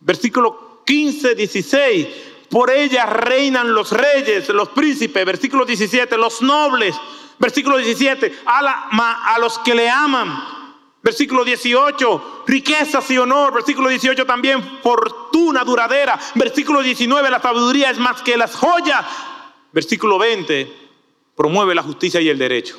Versículo 0.00 0.82
15, 0.84 1.34
16. 1.34 2.08
Por 2.50 2.70
ella 2.70 3.06
reinan 3.06 3.72
los 3.72 3.90
reyes, 3.90 4.50
los 4.50 4.68
príncipes. 4.68 5.24
Versículo 5.24 5.64
17, 5.64 6.18
los 6.18 6.42
nobles. 6.42 6.94
Versículo 7.38 7.78
17, 7.78 8.40
a, 8.44 9.34
a 9.34 9.38
los 9.38 9.58
que 9.60 9.74
le 9.74 9.88
aman. 9.88 10.36
Versículo 11.02 11.42
18, 11.42 12.42
riquezas 12.46 13.10
y 13.10 13.16
honor. 13.16 13.54
Versículo 13.54 13.88
18 13.88 14.26
también, 14.26 14.80
fortuna 14.82 15.64
duradera. 15.64 16.20
Versículo 16.34 16.82
19, 16.82 17.30
la 17.30 17.40
sabiduría 17.40 17.88
es 17.88 17.96
más 17.96 18.20
que 18.20 18.36
las 18.36 18.54
joyas. 18.54 19.06
Versículo 19.72 20.18
20, 20.18 20.83
promueve 21.36 21.74
la 21.74 21.82
justicia 21.82 22.20
y 22.20 22.28
el 22.28 22.38
derecho. 22.38 22.78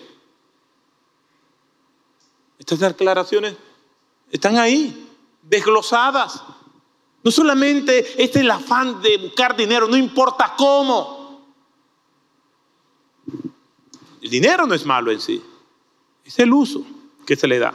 Estas 2.58 2.80
declaraciones 2.80 3.56
están 4.32 4.58
ahí, 4.58 5.10
desglosadas. 5.42 6.44
No 7.24 7.32
solamente 7.32 8.00
este 8.24 8.24
es 8.24 8.36
el 8.38 8.52
afán 8.52 9.02
de 9.02 9.18
buscar 9.18 9.56
dinero, 9.56 9.88
no 9.88 9.98
importa 9.98 10.54
cómo. 10.58 11.26
El 14.22 14.30
dinero 14.30 14.66
no 14.66 14.74
es 14.74 14.86
malo 14.86 15.12
en 15.12 15.22
sí, 15.22 15.44
es 16.24 16.40
el 16.40 16.52
uso 16.52 16.84
que 17.26 17.36
se 17.36 17.48
le 17.48 17.60
da. 17.60 17.74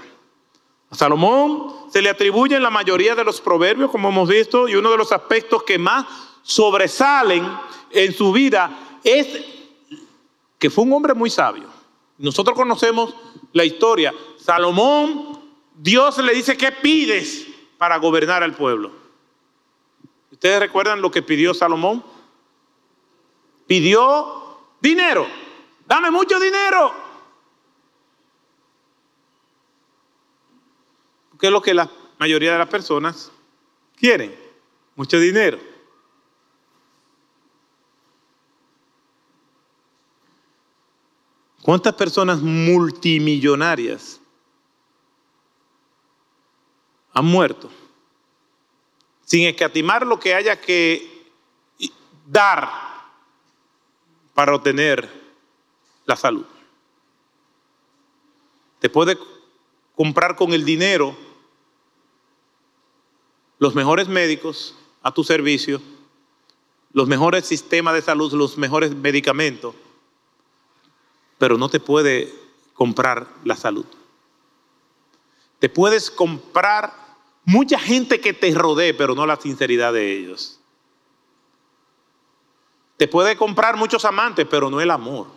A 0.90 0.94
Salomón 0.96 1.88
se 1.92 2.02
le 2.02 2.10
atribuyen 2.10 2.62
la 2.62 2.70
mayoría 2.70 3.14
de 3.14 3.22
los 3.22 3.40
proverbios, 3.40 3.90
como 3.92 4.08
hemos 4.08 4.28
visto, 4.28 4.68
y 4.68 4.74
uno 4.74 4.90
de 4.90 4.96
los 4.96 5.12
aspectos 5.12 5.62
que 5.62 5.78
más 5.78 6.06
sobresalen 6.42 7.48
en 7.92 8.12
su 8.12 8.32
vida 8.32 8.98
es 9.04 9.59
que 10.60 10.70
fue 10.70 10.84
un 10.84 10.92
hombre 10.92 11.14
muy 11.14 11.30
sabio. 11.30 11.68
Nosotros 12.18 12.54
conocemos 12.54 13.16
la 13.52 13.64
historia. 13.64 14.14
Salomón, 14.38 15.40
Dios 15.74 16.18
le 16.18 16.34
dice, 16.34 16.56
¿qué 16.56 16.70
pides 16.70 17.46
para 17.78 17.96
gobernar 17.96 18.42
al 18.42 18.54
pueblo? 18.54 18.92
¿Ustedes 20.30 20.60
recuerdan 20.60 21.00
lo 21.00 21.10
que 21.10 21.22
pidió 21.22 21.54
Salomón? 21.54 22.04
Pidió 23.66 24.58
dinero. 24.82 25.26
Dame 25.86 26.10
mucho 26.10 26.38
dinero. 26.38 26.92
¿Qué 31.38 31.46
es 31.46 31.52
lo 31.52 31.62
que 31.62 31.72
la 31.72 31.90
mayoría 32.18 32.52
de 32.52 32.58
las 32.58 32.68
personas 32.68 33.32
quieren? 33.96 34.38
Mucho 34.94 35.18
dinero. 35.18 35.69
¿Cuántas 41.62 41.94
personas 41.94 42.40
multimillonarias 42.40 44.20
han 47.12 47.24
muerto 47.26 47.70
sin 49.24 49.46
escatimar 49.46 50.06
lo 50.06 50.18
que 50.18 50.34
haya 50.34 50.60
que 50.60 51.32
dar 52.26 52.70
para 54.34 54.54
obtener 54.54 55.08
la 56.06 56.16
salud? 56.16 56.46
Te 58.78 58.88
puede 58.88 59.18
comprar 59.94 60.36
con 60.36 60.54
el 60.54 60.64
dinero 60.64 61.14
los 63.58 63.74
mejores 63.74 64.08
médicos 64.08 64.74
a 65.02 65.12
tu 65.12 65.22
servicio, 65.22 65.82
los 66.94 67.06
mejores 67.06 67.44
sistemas 67.44 67.92
de 67.92 68.00
salud, 68.00 68.32
los 68.32 68.56
mejores 68.56 68.94
medicamentos, 68.94 69.74
pero 71.40 71.56
no 71.56 71.70
te 71.70 71.80
puede 71.80 72.30
comprar 72.74 73.26
la 73.44 73.56
salud. 73.56 73.86
Te 75.58 75.70
puedes 75.70 76.10
comprar 76.10 76.92
mucha 77.46 77.78
gente 77.78 78.20
que 78.20 78.34
te 78.34 78.54
rodee, 78.54 78.92
pero 78.92 79.14
no 79.14 79.24
la 79.24 79.36
sinceridad 79.36 79.94
de 79.94 80.18
ellos. 80.18 80.60
Te 82.98 83.08
puede 83.08 83.38
comprar 83.38 83.78
muchos 83.78 84.04
amantes, 84.04 84.46
pero 84.50 84.68
no 84.68 84.82
el 84.82 84.90
amor. 84.90 85.28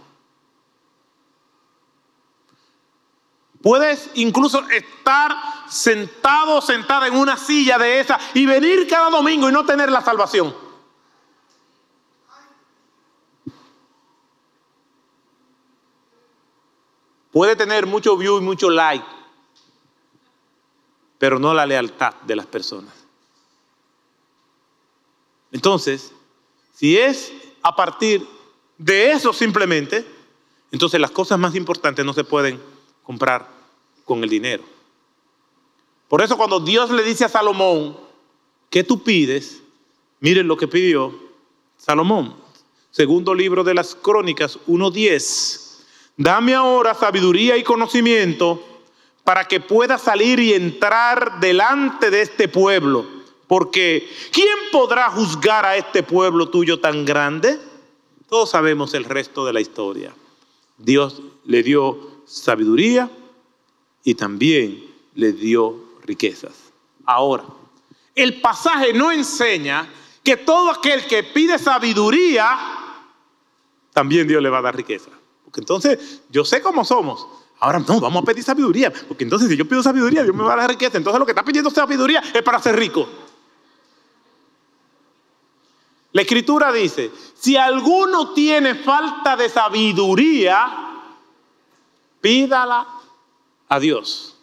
Puedes 3.61 4.09
incluso 4.15 4.61
estar 4.71 5.33
sentado, 5.69 6.59
sentada 6.61 7.07
en 7.07 7.15
una 7.15 7.37
silla 7.37 7.77
de 7.77 8.01
esa 8.01 8.19
y 8.33 8.45
venir 8.45 8.89
cada 8.89 9.09
domingo 9.09 9.47
y 9.47 9.53
no 9.53 9.65
tener 9.65 9.89
la 9.89 10.01
salvación. 10.01 10.53
Puede 17.33 17.55
tener 17.55 17.87
mucho 17.87 18.15
view 18.15 18.37
y 18.37 18.41
mucho 18.41 18.69
like, 18.69 19.05
pero 21.17 21.39
no 21.39 21.53
la 21.53 21.65
lealtad 21.65 22.13
de 22.27 22.35
las 22.35 22.45
personas. 22.45 22.93
Entonces, 25.51 26.11
si 26.75 26.97
es 26.97 27.33
a 27.63 27.75
partir 27.75 28.25
de 28.77 29.11
eso 29.11 29.33
simplemente, 29.33 30.05
entonces 30.71 30.99
las 30.99 31.09
cosas 31.09 31.39
más 31.39 31.55
importantes 31.55 32.05
no 32.05 32.13
se 32.13 32.23
pueden 32.23 32.61
comprar 33.01 33.49
con 34.05 34.23
el 34.23 34.29
dinero. 34.29 34.63
Por 36.07 36.21
eso 36.21 36.37
cuando 36.37 36.59
Dios 36.59 36.91
le 36.91 37.01
dice 37.01 37.25
a 37.25 37.29
Salomón, 37.29 37.97
¿qué 38.69 38.83
tú 38.83 39.01
pides? 39.01 39.63
Miren 40.19 40.47
lo 40.47 40.55
que 40.55 40.67
pidió 40.67 41.17
Salomón. 41.77 42.35
Segundo 42.91 43.33
libro 43.33 43.63
de 43.63 43.73
las 43.73 43.95
Crónicas 43.95 44.59
1.10. 44.67 45.72
Dame 46.15 46.53
ahora 46.53 46.93
sabiduría 46.93 47.57
y 47.57 47.63
conocimiento 47.63 48.63
para 49.23 49.45
que 49.47 49.59
pueda 49.59 49.97
salir 49.97 50.39
y 50.39 50.53
entrar 50.53 51.39
delante 51.39 52.11
de 52.11 52.21
este 52.21 52.47
pueblo. 52.47 53.05
Porque 53.47 54.07
¿quién 54.31 54.55
podrá 54.71 55.09
juzgar 55.09 55.65
a 55.65 55.75
este 55.75 56.03
pueblo 56.03 56.49
tuyo 56.49 56.79
tan 56.79 57.05
grande? 57.05 57.59
Todos 58.29 58.51
sabemos 58.51 58.93
el 58.93 59.05
resto 59.05 59.45
de 59.45 59.53
la 59.53 59.61
historia. 59.61 60.13
Dios 60.77 61.21
le 61.45 61.63
dio 61.63 62.23
sabiduría 62.25 63.09
y 64.03 64.15
también 64.15 64.83
le 65.15 65.33
dio 65.33 65.75
riquezas. 66.03 66.53
Ahora, 67.05 67.45
el 68.15 68.41
pasaje 68.41 68.93
no 68.93 69.11
enseña 69.11 69.89
que 70.23 70.37
todo 70.37 70.71
aquel 70.71 71.05
que 71.05 71.23
pide 71.23 71.59
sabiduría, 71.59 72.57
también 73.91 74.27
Dios 74.27 74.41
le 74.41 74.49
va 74.49 74.59
a 74.59 74.63
dar 74.63 74.75
riqueza. 74.75 75.09
Entonces 75.55 76.21
yo 76.29 76.43
sé 76.45 76.61
cómo 76.61 76.83
somos. 76.83 77.27
Ahora 77.59 77.79
no, 77.79 77.99
vamos 77.99 78.23
a 78.23 78.25
pedir 78.25 78.43
sabiduría. 78.43 78.91
Porque 79.07 79.23
entonces 79.23 79.49
si 79.49 79.55
yo 79.55 79.67
pido 79.67 79.81
sabiduría, 79.81 80.23
Dios 80.23 80.35
me 80.35 80.43
va 80.43 80.53
a 80.53 80.57
dar 80.57 80.69
riqueza. 80.69 80.97
Entonces 80.97 81.19
lo 81.19 81.25
que 81.25 81.31
está 81.31 81.43
pidiendo 81.43 81.69
sabiduría 81.69 82.21
es 82.33 82.41
para 82.41 82.59
ser 82.59 82.75
rico. 82.75 83.07
La 86.11 86.21
escritura 86.21 86.71
dice, 86.71 87.11
si 87.35 87.57
alguno 87.57 88.33
tiene 88.33 88.75
falta 88.75 89.35
de 89.35 89.49
sabiduría, 89.49 91.01
pídala 92.21 92.87
a 93.67 93.79
Dios. 93.79 94.37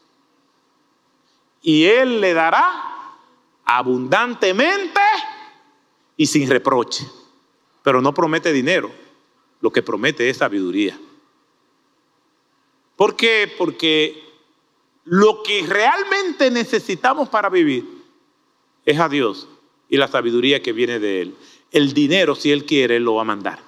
Y 1.63 1.85
Él 1.85 2.21
le 2.21 2.35
dará 2.35 2.91
abundantemente 3.65 5.01
y 6.17 6.27
sin 6.27 6.51
reproche. 6.51 7.07
Pero 7.83 8.01
no 8.03 8.13
promete 8.13 8.53
dinero, 8.53 8.91
lo 9.61 9.71
que 9.71 9.83
promete 9.83 10.29
es 10.29 10.39
sabiduría. 10.39 10.99
¿Por 12.97 13.17
qué? 13.17 13.51
Porque 13.57 14.23
lo 15.05 15.43
que 15.43 15.65
realmente 15.67 16.51
necesitamos 16.51 17.29
para 17.29 17.49
vivir 17.49 17.87
es 18.85 18.99
a 18.99 19.09
Dios 19.09 19.49
y 19.89 19.97
la 19.97 20.09
sabiduría 20.09 20.63
que 20.63 20.73
viene 20.73 20.99
de 20.99 21.23
Él. 21.23 21.37
El 21.71 21.93
dinero, 21.93 22.35
si 22.35 22.53
Él 22.53 22.65
quiere, 22.65 23.01
lo 23.01 23.15
va 23.15 23.23
a 23.23 23.25
mandar. 23.25 23.61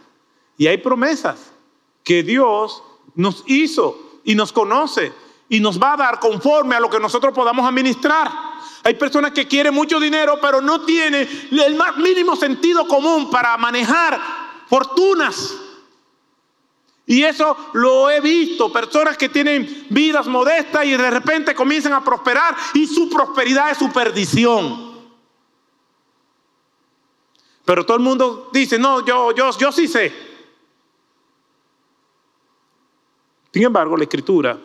Y 0.57 0.67
hay 0.67 0.79
promesas 0.79 1.53
que 2.05 2.23
Dios 2.23 2.83
nos 3.15 3.43
hizo 3.47 4.21
y 4.25 4.35
nos 4.35 4.53
conoce 4.53 5.13
y 5.49 5.61
nos 5.61 5.81
va 5.81 5.95
a 5.95 5.97
dar 5.97 6.21
conforme 6.21 6.75
a 6.75 6.81
lo 6.81 6.89
que 6.89 7.01
nosotros 7.01 7.35
podamos 7.35 7.67
administrar. 7.67 8.31
Hay 8.85 8.95
personas 8.95 9.33
que 9.33 9.47
quieren 9.47 9.75
mucho 9.75 10.01
dinero, 10.01 10.39
pero 10.41 10.61
no 10.61 10.85
tienen 10.85 11.29
el 11.51 11.75
más 11.77 11.97
mínimo 11.99 12.37
sentido 12.37 12.87
común 12.87 13.31
para 13.31 13.57
manejar 13.57 14.21
fortunas. 14.67 15.57
Y 17.07 17.25
eso 17.25 17.57
lo 17.73 18.11
he 18.11 18.21
visto, 18.21 18.73
personas 18.73 19.17
que 19.17 19.29
tienen 19.29 19.87
vidas 19.91 20.27
modestas 20.27 20.85
y 20.85 20.93
de 20.93 21.11
repente 21.11 21.55
comienzan 21.55 21.93
a 21.93 22.05
prosperar 22.05 22.57
y 22.75 22.87
su 22.87 23.11
prosperidad 23.11 23.71
es 23.71 23.79
su 23.79 23.91
perdición. 23.93 24.93
Pero 27.65 27.85
todo 27.85 27.97
el 27.97 28.03
mundo 28.03 28.51
dice, 28.53 28.79
no, 28.79 29.05
yo, 29.05 29.35
yo, 29.35 29.51
yo 29.59 29.73
sí 29.73 29.89
sé. 29.89 30.13
Sin 33.53 33.65
embargo, 33.65 33.97
la 33.97 34.05
escritura 34.05 34.59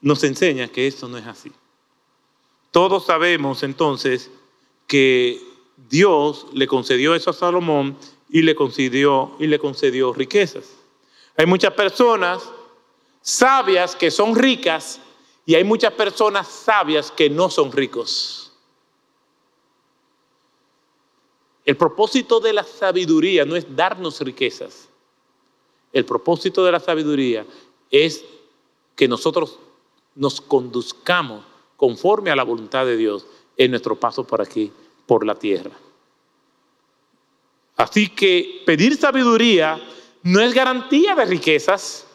nos 0.00 0.24
enseña 0.24 0.68
que 0.68 0.86
esto 0.86 1.08
no 1.08 1.18
es 1.18 1.26
así. 1.26 1.52
Todos 2.70 3.06
sabemos 3.06 3.62
entonces 3.62 4.30
que 4.86 5.40
Dios 5.88 6.46
le 6.52 6.66
concedió 6.66 7.14
eso 7.14 7.30
a 7.30 7.34
Salomón 7.34 7.96
y 8.28 8.42
le 8.42 8.54
concedió, 8.54 9.36
y 9.38 9.46
le 9.46 9.58
concedió 9.58 10.12
riquezas. 10.12 10.77
Hay 11.38 11.46
muchas 11.46 11.72
personas 11.72 12.42
sabias 13.22 13.94
que 13.94 14.10
son 14.10 14.34
ricas 14.34 15.00
y 15.46 15.54
hay 15.54 15.62
muchas 15.62 15.92
personas 15.92 16.48
sabias 16.48 17.12
que 17.12 17.30
no 17.30 17.48
son 17.48 17.70
ricos. 17.70 18.52
El 21.64 21.76
propósito 21.76 22.40
de 22.40 22.52
la 22.52 22.64
sabiduría 22.64 23.44
no 23.44 23.54
es 23.54 23.76
darnos 23.76 24.20
riquezas. 24.20 24.88
El 25.92 26.04
propósito 26.04 26.64
de 26.64 26.72
la 26.72 26.80
sabiduría 26.80 27.46
es 27.88 28.24
que 28.96 29.06
nosotros 29.06 29.60
nos 30.16 30.40
conduzcamos 30.40 31.44
conforme 31.76 32.32
a 32.32 32.36
la 32.36 32.42
voluntad 32.42 32.84
de 32.84 32.96
Dios 32.96 33.26
en 33.56 33.70
nuestro 33.70 33.94
paso 33.94 34.26
por 34.26 34.42
aquí, 34.42 34.72
por 35.06 35.24
la 35.24 35.36
tierra. 35.36 35.70
Así 37.76 38.08
que 38.08 38.64
pedir 38.66 38.96
sabiduría 38.96 39.80
no 40.22 40.40
es 40.40 40.54
garantía 40.54 41.14
de 41.14 41.24
riquezas, 41.24 42.06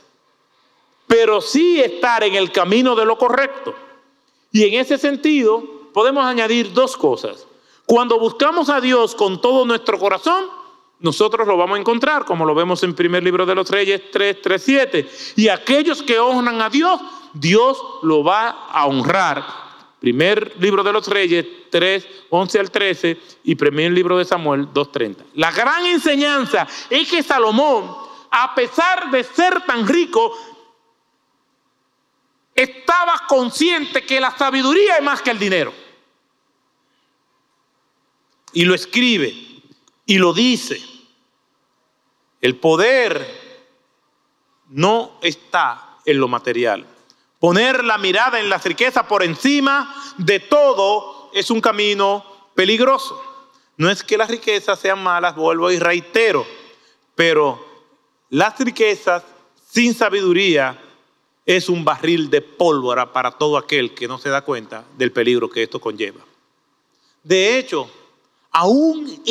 pero 1.08 1.42
sí 1.42 1.80
estar 1.80 2.24
en 2.24 2.36
el 2.36 2.52
camino 2.52 2.96
de 2.96 3.06
lo 3.06 3.18
correcto. 3.18 3.74
Y 4.52 4.64
en 4.64 4.80
ese 4.80 4.98
sentido 4.98 5.64
podemos 5.94 6.26
añadir 6.26 6.74
dos 6.74 6.98
cosas. 6.98 7.48
Cuando 7.86 8.20
buscamos 8.20 8.70
a 8.70 8.80
Dios 8.80 9.16
con 9.16 9.42
todo 9.42 9.66
nuestro 9.66 10.00
corazón, 10.00 10.46
nosotros 11.00 11.48
lo 11.48 11.58
vamos 11.58 11.78
a 11.78 11.82
encontrar, 11.82 12.24
como 12.24 12.46
lo 12.46 12.56
vemos 12.56 12.82
en 12.84 12.96
primer 12.96 13.24
libro 13.24 13.46
de 13.46 13.56
los 13.56 13.70
Reyes 13.70 14.10
3, 14.12 14.42
3, 14.42 14.64
7. 14.64 15.10
Y 15.36 15.50
aquellos 15.50 16.02
que 16.02 16.18
honran 16.18 16.62
a 16.62 16.70
Dios, 16.70 17.02
Dios 17.34 17.78
lo 18.04 18.24
va 18.24 18.68
a 18.70 18.86
honrar. 18.86 19.63
Primer 20.04 20.54
libro 20.60 20.84
de 20.84 20.92
los 20.92 21.08
Reyes 21.08 21.46
3, 21.70 22.08
11 22.30 22.60
al 22.60 22.70
13 22.70 23.22
y 23.46 23.56
primer 23.56 23.90
libro 23.90 24.18
de 24.18 24.26
Samuel 24.26 24.68
2, 24.74 24.92
30. 24.92 25.24
La 25.36 25.50
gran 25.50 25.86
enseñanza 25.86 26.68
es 26.90 27.10
que 27.10 27.24
Salomón, 27.24 27.90
a 28.30 28.54
pesar 28.54 29.10
de 29.12 29.24
ser 29.24 29.62
tan 29.62 29.88
rico, 29.88 30.38
estaba 32.54 33.24
consciente 33.30 34.06
que 34.06 34.20
la 34.20 34.38
sabiduría 34.38 34.98
es 34.98 35.04
más 35.04 35.22
que 35.22 35.32
el 35.32 35.40
dinero. 35.40 35.74
Y 38.52 38.66
lo 38.66 38.76
escribe 38.76 39.34
y 40.06 40.18
lo 40.18 40.34
dice. 40.34 40.84
El 42.42 42.58
poder 42.58 43.26
no 44.68 45.18
está 45.22 46.00
en 46.04 46.20
lo 46.20 46.28
material. 46.28 46.93
Poner 47.44 47.84
la 47.84 47.98
mirada 47.98 48.40
en 48.40 48.48
las 48.48 48.64
riquezas 48.64 49.06
por 49.06 49.22
encima 49.22 49.94
de 50.18 50.40
todo 50.40 51.30
es 51.34 51.52
un 51.52 51.60
camino 51.60 52.24
peligroso. 52.56 53.22
No 53.76 53.92
es 53.92 54.02
que 54.02 54.18
las 54.18 54.30
riquezas 54.30 54.80
sean 54.80 55.04
malas, 55.04 55.36
vuelvo 55.36 55.70
y 55.70 55.78
reitero, 55.78 56.48
pero 57.16 57.62
las 58.30 58.58
riquezas 58.58 59.24
sin 59.70 59.94
sabiduría 59.94 60.82
es 61.46 61.68
un 61.68 61.84
barril 61.84 62.30
de 62.30 62.40
pólvora 62.40 63.12
para 63.12 63.32
todo 63.32 63.58
aquel 63.58 63.94
que 63.94 64.08
no 64.08 64.18
se 64.20 64.30
da 64.30 64.44
cuenta 64.44 64.86
del 64.98 65.12
peligro 65.12 65.50
que 65.50 65.64
esto 65.64 65.82
conlleva. 65.82 66.22
De 67.24 67.58
hecho, 67.58 67.92
aún 68.52 69.22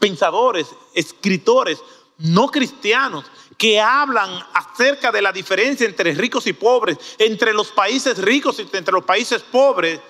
pensadores, 0.00 0.66
escritores 0.92 1.80
no 2.18 2.48
cristianos 2.48 3.24
que 3.56 3.80
hablan 3.80 4.30
acerca 4.52 5.12
de 5.12 5.22
la 5.22 5.32
diferencia 5.32 5.86
entre 5.86 6.12
ricos 6.14 6.46
y 6.46 6.52
pobres, 6.52 6.98
entre 7.18 7.52
los 7.52 7.70
países 7.70 8.18
ricos 8.18 8.58
y 8.58 8.76
entre 8.76 8.92
los 8.92 9.04
países 9.04 9.42
pobres, 9.42 10.00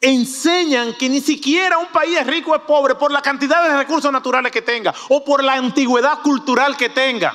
enseñan 0.00 0.94
que 0.94 1.08
ni 1.08 1.20
siquiera 1.20 1.78
un 1.78 1.88
país 1.88 2.24
rico 2.26 2.54
es 2.54 2.62
pobre 2.62 2.94
por 2.94 3.10
la 3.10 3.22
cantidad 3.22 3.62
de 3.68 3.76
recursos 3.76 4.12
naturales 4.12 4.52
que 4.52 4.62
tenga 4.62 4.94
o 5.08 5.24
por 5.24 5.42
la 5.42 5.54
antigüedad 5.54 6.20
cultural 6.22 6.76
que 6.76 6.88
tenga. 6.88 7.34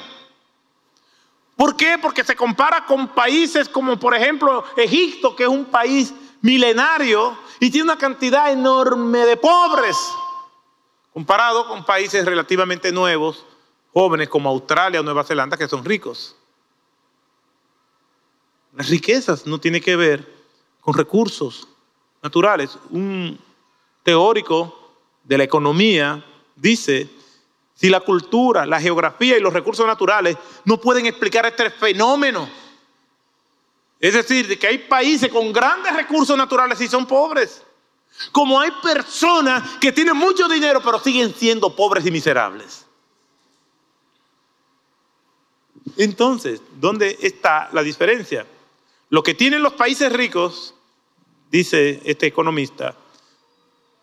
¿Por 1.56 1.76
qué? 1.76 1.98
Porque 2.02 2.24
se 2.24 2.36
compara 2.36 2.86
con 2.86 3.10
países 3.10 3.69
como 3.69 4.00
por 4.00 4.15
ejemplo 4.15 4.63
Egipto, 4.78 5.36
que 5.36 5.43
es 5.43 5.50
un 5.50 5.65
país 5.65 6.13
milenario 6.41 7.38
y 7.60 7.69
tiene 7.69 7.86
una 7.86 7.98
cantidad 7.98 8.52
enorme 8.52 9.19
de 9.19 9.38
pobres, 9.38 9.98
comparado 11.13 11.67
con 11.67 11.86
países 11.86 12.26
relativamente 12.26 12.91
nuevos, 12.91 13.46
jóvenes 13.94 14.28
como 14.28 14.50
Australia 14.50 15.00
o 15.00 15.04
Nueva 15.04 15.24
Zelanda, 15.24 15.56
que 15.56 15.68
son 15.68 15.86
ricos. 15.86 16.36
Las 18.76 18.90
riquezas 18.90 19.46
no 19.46 19.60
tienen 19.60 19.82
que 19.82 19.96
ver 19.96 20.28
con 20.82 20.96
recursos 20.96 21.68
naturales. 22.22 22.78
Un 22.90 23.40
teórico 24.02 24.96
de 25.24 25.38
la 25.38 25.44
economía 25.44 26.26
dice 26.56 27.10
si 27.76 27.90
la 27.90 28.00
cultura, 28.00 28.66
la 28.66 28.80
geografía 28.80 29.38
y 29.38 29.42
los 29.42 29.54
recursos 29.54 29.86
naturales 29.86 30.38
no 30.66 30.80
pueden 30.80 31.06
explicar 31.06 31.46
este 31.46 31.70
fenómeno. 31.70 32.50
Es 34.00 34.14
decir, 34.14 34.60
que 34.60 34.68
hay 34.68 34.78
países 34.80 35.32
con 35.32 35.52
grandes 35.52 35.96
recursos 35.96 36.38
naturales 36.38 36.80
y 36.82 36.88
son 36.88 37.06
pobres. 37.06 37.64
Como 38.32 38.60
hay 38.60 38.70
personas 38.82 39.78
que 39.80 39.92
tienen 39.92 40.16
mucho 40.16 40.48
dinero 40.48 40.82
pero 40.84 41.00
siguen 41.00 41.34
siendo 41.34 41.76
pobres 41.76 42.06
y 42.06 42.12
miserables. 42.12 42.83
Entonces, 45.98 46.62
¿dónde 46.80 47.18
está 47.22 47.70
la 47.74 47.84
diferencia? 47.84 48.46
Lo 49.10 49.24
que 49.24 49.34
tienen 49.34 49.62
los 49.62 49.74
países 49.74 50.12
ricos, 50.12 50.74
dice 51.52 52.02
este 52.06 52.28
economista, 52.28 52.96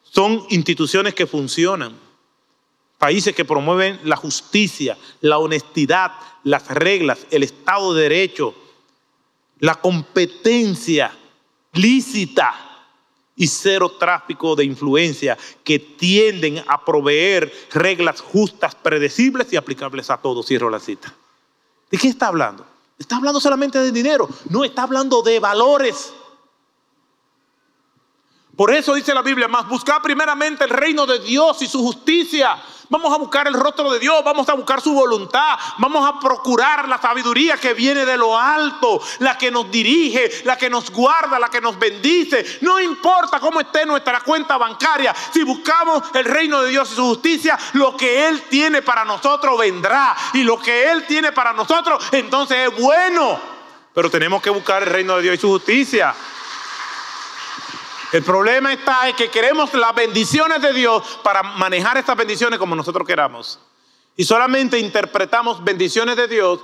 son 0.02 0.44
instituciones 0.50 1.14
que 1.14 1.26
funcionan 1.26 2.10
Países 3.00 3.34
que 3.34 3.46
promueven 3.46 3.98
la 4.04 4.14
justicia, 4.14 4.98
la 5.22 5.38
honestidad, 5.38 6.12
las 6.44 6.68
reglas, 6.68 7.26
el 7.30 7.44
Estado 7.44 7.94
de 7.94 8.02
Derecho, 8.02 8.54
la 9.58 9.76
competencia 9.76 11.10
lícita 11.72 12.52
y 13.34 13.46
cero 13.46 13.92
tráfico 13.98 14.54
de 14.54 14.66
influencia 14.66 15.38
que 15.64 15.78
tienden 15.78 16.62
a 16.68 16.84
proveer 16.84 17.50
reglas 17.72 18.20
justas, 18.20 18.74
predecibles 18.74 19.50
y 19.50 19.56
aplicables 19.56 20.10
a 20.10 20.18
todos. 20.18 20.46
Cierro 20.46 20.68
la 20.68 20.78
cita. 20.78 21.14
¿De 21.90 21.98
qué 21.98 22.08
está 22.08 22.28
hablando? 22.28 22.66
Está 22.98 23.16
hablando 23.16 23.40
solamente 23.40 23.78
de 23.78 23.90
dinero, 23.90 24.28
no 24.50 24.64
está 24.64 24.82
hablando 24.82 25.22
de 25.22 25.40
valores. 25.40 26.12
Por 28.56 28.70
eso 28.72 28.94
dice 28.94 29.14
la 29.14 29.22
Biblia, 29.22 29.48
más 29.48 29.68
buscar 29.68 30.02
primeramente 30.02 30.64
el 30.64 30.70
reino 30.70 31.06
de 31.06 31.18
Dios 31.18 31.62
y 31.62 31.66
su 31.66 31.82
justicia 31.82 32.62
Vamos 32.90 33.14
a 33.14 33.18
buscar 33.18 33.46
el 33.46 33.54
rostro 33.54 33.92
de 33.92 34.00
Dios, 34.00 34.20
vamos 34.24 34.48
a 34.48 34.54
buscar 34.54 34.80
su 34.80 34.92
voluntad, 34.92 35.56
vamos 35.78 36.04
a 36.08 36.18
procurar 36.18 36.88
la 36.88 37.00
sabiduría 37.00 37.56
que 37.56 37.72
viene 37.72 38.04
de 38.04 38.16
lo 38.16 38.36
alto, 38.36 39.00
la 39.20 39.38
que 39.38 39.48
nos 39.48 39.70
dirige, 39.70 40.42
la 40.42 40.58
que 40.58 40.68
nos 40.68 40.90
guarda, 40.90 41.38
la 41.38 41.48
que 41.48 41.60
nos 41.60 41.78
bendice. 41.78 42.58
No 42.62 42.80
importa 42.80 43.38
cómo 43.38 43.60
esté 43.60 43.86
nuestra 43.86 44.22
cuenta 44.22 44.56
bancaria, 44.56 45.14
si 45.32 45.44
buscamos 45.44 46.02
el 46.14 46.24
reino 46.24 46.62
de 46.62 46.70
Dios 46.70 46.90
y 46.90 46.96
su 46.96 47.04
justicia, 47.04 47.56
lo 47.74 47.96
que 47.96 48.26
Él 48.26 48.42
tiene 48.50 48.82
para 48.82 49.04
nosotros 49.04 49.56
vendrá. 49.56 50.16
Y 50.32 50.42
lo 50.42 50.58
que 50.58 50.90
Él 50.90 51.06
tiene 51.06 51.30
para 51.30 51.52
nosotros 51.52 52.04
entonces 52.10 52.72
es 52.72 52.76
bueno. 52.76 53.38
Pero 53.94 54.10
tenemos 54.10 54.42
que 54.42 54.50
buscar 54.50 54.82
el 54.82 54.88
reino 54.88 55.14
de 55.14 55.22
Dios 55.22 55.36
y 55.36 55.38
su 55.38 55.48
justicia. 55.48 56.12
El 58.12 58.24
problema 58.24 58.72
está 58.72 59.08
en 59.08 59.14
que 59.14 59.30
queremos 59.30 59.72
las 59.74 59.94
bendiciones 59.94 60.60
de 60.60 60.72
Dios 60.72 61.20
para 61.22 61.42
manejar 61.42 61.96
estas 61.96 62.16
bendiciones 62.16 62.58
como 62.58 62.74
nosotros 62.74 63.06
queramos. 63.06 63.60
Y 64.16 64.24
solamente 64.24 64.78
interpretamos 64.78 65.62
bendiciones 65.62 66.16
de 66.16 66.26
Dios 66.26 66.60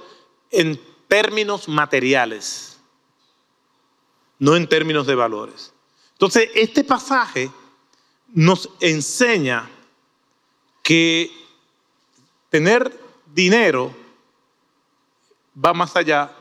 en 0.51 0.81
términos 1.07 1.69
materiales, 1.69 2.81
no 4.39 4.57
en 4.57 4.69
términos 4.69 5.07
de 5.07 5.15
valores. 5.15 5.73
Entonces, 6.13 6.51
este 6.55 6.83
pasaje 6.83 7.51
nos 8.29 8.69
enseña 8.81 9.71
que 10.83 11.31
tener 12.51 12.93
dinero 13.27 13.95
va 15.65 15.73
más 15.73 15.95
allá 15.95 16.33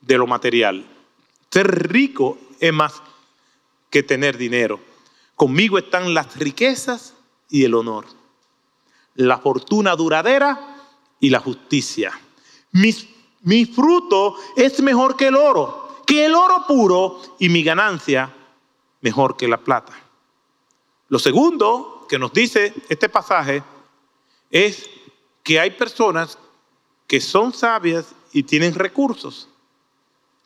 de 0.00 0.16
lo 0.16 0.26
material. 0.26 0.86
Ser 1.50 1.90
rico 1.92 2.38
es 2.58 2.72
más 2.72 3.02
que 3.90 4.02
tener 4.02 4.38
dinero. 4.38 4.80
Conmigo 5.34 5.78
están 5.78 6.14
las 6.14 6.36
riquezas 6.36 7.14
y 7.48 7.64
el 7.64 7.74
honor, 7.74 8.06
la 9.16 9.38
fortuna 9.38 9.96
duradera 9.96 10.76
y 11.18 11.30
la 11.30 11.40
justicia. 11.40 12.18
Mi, 12.72 13.64
fruto 13.66 14.36
es 14.56 14.80
mejor 14.80 15.16
que 15.16 15.26
el 15.26 15.36
oro, 15.36 16.02
que 16.06 16.26
el 16.26 16.34
oro 16.34 16.64
puro 16.66 17.20
y 17.38 17.48
mi 17.48 17.62
ganancia 17.62 18.32
mejor 19.00 19.36
que 19.36 19.48
la 19.48 19.58
plata. 19.58 19.92
Lo 21.08 21.18
segundo 21.18 22.06
que 22.08 22.18
nos 22.18 22.32
dice 22.32 22.72
este 22.88 23.08
pasaje 23.08 23.62
es 24.50 24.88
que 25.42 25.58
hay 25.58 25.70
personas 25.70 26.38
que 27.06 27.20
son 27.20 27.52
sabias 27.52 28.14
y 28.32 28.44
tienen 28.44 28.74
recursos. 28.74 29.48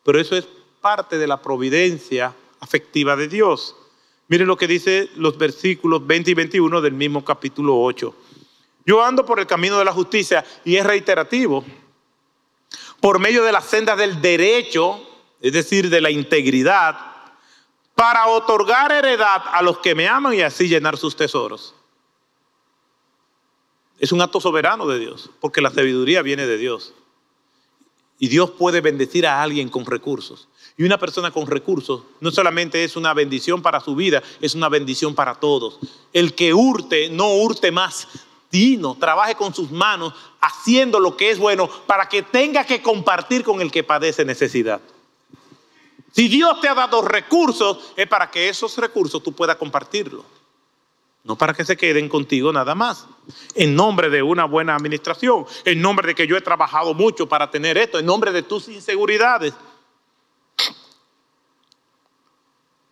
Pero 0.03 0.21
eso 0.21 0.37
es 0.37 0.47
parte 0.81 1.19
de 1.19 1.27
la 1.27 1.43
providencia 1.43 2.35
afectiva 2.65 3.15
de 3.15 3.29
Dios. 3.29 3.77
Miren 4.29 4.49
lo 4.49 4.57
que 4.57 4.67
dice 4.67 5.11
los 5.17 5.37
versículos 5.37 6.07
20 6.07 6.31
y 6.31 6.35
21 6.35 6.81
del 6.81 6.95
mismo 6.95 7.25
capítulo 7.25 7.79
8. 7.81 8.15
Yo 8.87 9.05
ando 9.05 9.25
por 9.25 9.39
el 9.39 9.47
camino 9.47 9.79
de 9.79 9.85
la 9.85 9.93
justicia 9.93 10.45
y 10.65 10.77
es 10.77 10.85
reiterativo. 10.85 11.63
Por 13.01 13.19
medio 13.19 13.45
de 13.45 13.53
las 13.53 13.67
sendas 13.67 13.99
del 13.99 14.21
derecho, 14.21 14.99
es 15.41 15.53
decir, 15.53 15.91
de 15.91 16.01
la 16.01 16.11
integridad, 16.11 16.99
para 17.95 18.27
otorgar 18.29 18.91
heredad 18.91 19.43
a 19.53 19.63
los 19.63 19.79
que 19.79 19.95
me 19.95 20.09
aman 20.09 20.35
y 20.35 20.41
así 20.41 20.67
llenar 20.67 20.97
sus 20.97 21.15
tesoros. 21.15 21.75
Es 23.99 24.11
un 24.11 24.23
acto 24.23 24.41
soberano 24.41 24.87
de 24.87 24.99
Dios, 24.99 25.31
porque 25.39 25.61
la 25.61 25.71
sabiduría 25.71 26.23
viene 26.23 26.47
de 26.47 26.57
Dios. 26.57 26.95
Y 28.19 28.29
Dios 28.29 28.51
puede 28.53 28.81
bendecir 28.81 29.27
a 29.27 29.43
alguien 29.43 29.69
con 29.69 29.85
recursos. 29.85 30.49
Y 30.77 30.85
una 30.85 30.99
persona 30.99 31.31
con 31.31 31.47
recursos 31.47 32.03
no 32.21 32.31
solamente 32.31 32.83
es 32.83 32.97
una 32.97 33.15
bendición 33.15 33.63
para 33.63 33.81
su 33.81 33.95
vida, 33.95 34.23
es 34.41 34.55
una 34.55 34.69
bendición 34.69 35.15
para 35.15 35.37
todos. 35.37 35.79
El 36.13 36.35
que 36.35 36.53
hurte, 36.53 37.09
no 37.11 37.35
hurte 37.35 37.71
más. 37.71 38.09
Dino, 38.51 38.97
trabaje 38.97 39.35
con 39.35 39.53
sus 39.53 39.71
manos 39.71 40.15
haciendo 40.41 41.01
lo 41.01 41.17
que 41.17 41.31
es 41.31 41.39
bueno 41.39 41.69
para 41.87 42.09
que 42.09 42.23
tenga 42.23 42.65
que 42.65 42.83
compartir 42.83 43.43
con 43.43 43.61
el 43.61 43.71
que 43.71 43.83
padece 43.83 44.25
necesidad. 44.25 44.81
Si 46.13 46.29
Dios 46.29 46.61
te 46.61 46.69
ha 46.69 46.75
dado 46.75 47.03
recursos, 47.03 47.93
es 47.97 48.07
para 48.07 48.31
que 48.31 48.49
esos 48.49 48.79
recursos 48.79 49.23
tú 49.23 49.33
puedas 49.33 49.57
compartirlos. 49.57 50.25
No 51.25 51.37
para 51.37 51.55
que 51.55 51.65
se 51.65 51.77
queden 51.77 52.09
contigo 52.09 52.53
nada 52.53 52.75
más. 52.75 53.07
En 53.55 53.75
nombre 53.75 54.11
de 54.11 54.23
una 54.23 54.45
buena 54.45 54.77
administración, 54.77 55.47
en 55.65 55.81
nombre 55.81 56.09
de 56.09 56.15
que 56.15 56.27
yo 56.27 56.37
he 56.37 56.41
trabajado 56.41 56.95
mucho 56.95 57.29
para 57.29 57.51
tener 57.51 57.79
esto, 57.79 57.99
en 57.99 58.07
nombre 58.07 58.31
de 58.31 58.43
tus 58.43 58.69
inseguridades. 58.69 59.55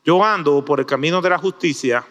Yo 0.05 0.25
ando 0.25 0.65
por 0.65 0.81
el 0.81 0.87
camino 0.87 1.21
de 1.21 1.31
la 1.31 1.39
justicia, 1.39 2.05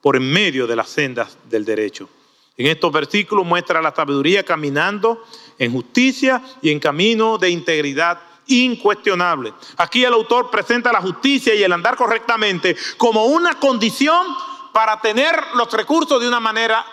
por 0.00 0.16
en 0.16 0.30
medio 0.30 0.66
de 0.66 0.76
las 0.76 0.88
sendas 0.88 1.38
del 1.48 1.64
derecho. 1.64 2.08
En 2.56 2.66
estos 2.66 2.92
versículos 2.92 3.46
muestra 3.46 3.80
la 3.80 3.94
sabiduría 3.94 4.42
caminando 4.42 5.24
en 5.58 5.72
justicia 5.72 6.42
y 6.60 6.70
en 6.70 6.80
camino 6.80 7.38
de 7.38 7.50
integridad 7.50 8.20
incuestionable. 8.48 9.54
Aquí 9.76 10.04
el 10.04 10.12
autor 10.12 10.50
presenta 10.50 10.92
la 10.92 11.00
justicia 11.00 11.54
y 11.54 11.62
el 11.62 11.72
andar 11.72 11.96
correctamente 11.96 12.76
como 12.96 13.26
una 13.26 13.58
condición 13.58 14.26
para 14.72 15.00
tener 15.00 15.34
los 15.54 15.72
recursos 15.72 16.20
de 16.20 16.28
una 16.28 16.40
manera 16.40 16.84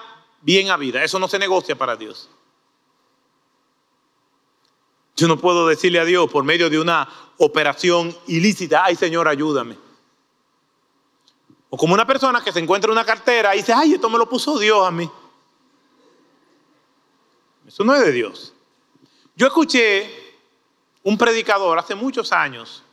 bien 0.42 0.70
habida. 0.70 1.04
Eso 1.04 1.20
no 1.20 1.28
se 1.28 1.40
negocia 1.40 1.76
para 1.76 1.96
Dios. 1.96 2.30
Yo 5.16 5.28
no 5.28 5.38
puedo 5.38 5.68
decirle 5.68 6.00
a 6.00 6.06
Dios 6.06 6.30
por 6.30 6.44
medio 6.44 6.70
de 6.70 6.80
una 6.80 7.08
operación 7.38 8.16
ilícita, 8.28 8.84
ay 8.84 8.96
Señor, 8.96 9.28
ayúdame. 9.28 9.78
O 11.70 11.78
como 11.78 11.94
una 11.94 12.06
persona 12.06 12.44
que 12.44 12.52
se 12.52 12.60
encuentra 12.60 12.90
en 12.90 12.94
una 12.94 13.06
cartera 13.06 13.56
y 13.56 13.60
dice, 13.60 13.74
ay, 13.74 13.94
esto 13.94 14.10
me 14.10 14.18
lo 14.18 14.28
puso 14.28 14.60
Dios 14.60 14.86
a 14.86 14.92
mí. 14.92 15.10
Eso 17.68 17.84
no 17.84 17.96
es 17.96 18.06
de 18.06 18.12
Dios. 18.12 18.54
Yo 19.36 19.48
escuché 19.48 20.38
un 21.04 21.18
predicador 21.18 21.78
hace 21.80 21.96
muchos 21.96 22.32
años 22.32 22.84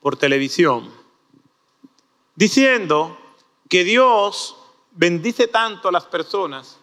por 0.00 0.16
televisión 0.16 0.92
diciendo 2.34 3.18
que 3.68 3.84
Dios 3.84 4.56
bendice 4.92 5.46
tanto 5.46 5.88
a 5.88 5.92
las 5.92 6.06
personas 6.06 6.78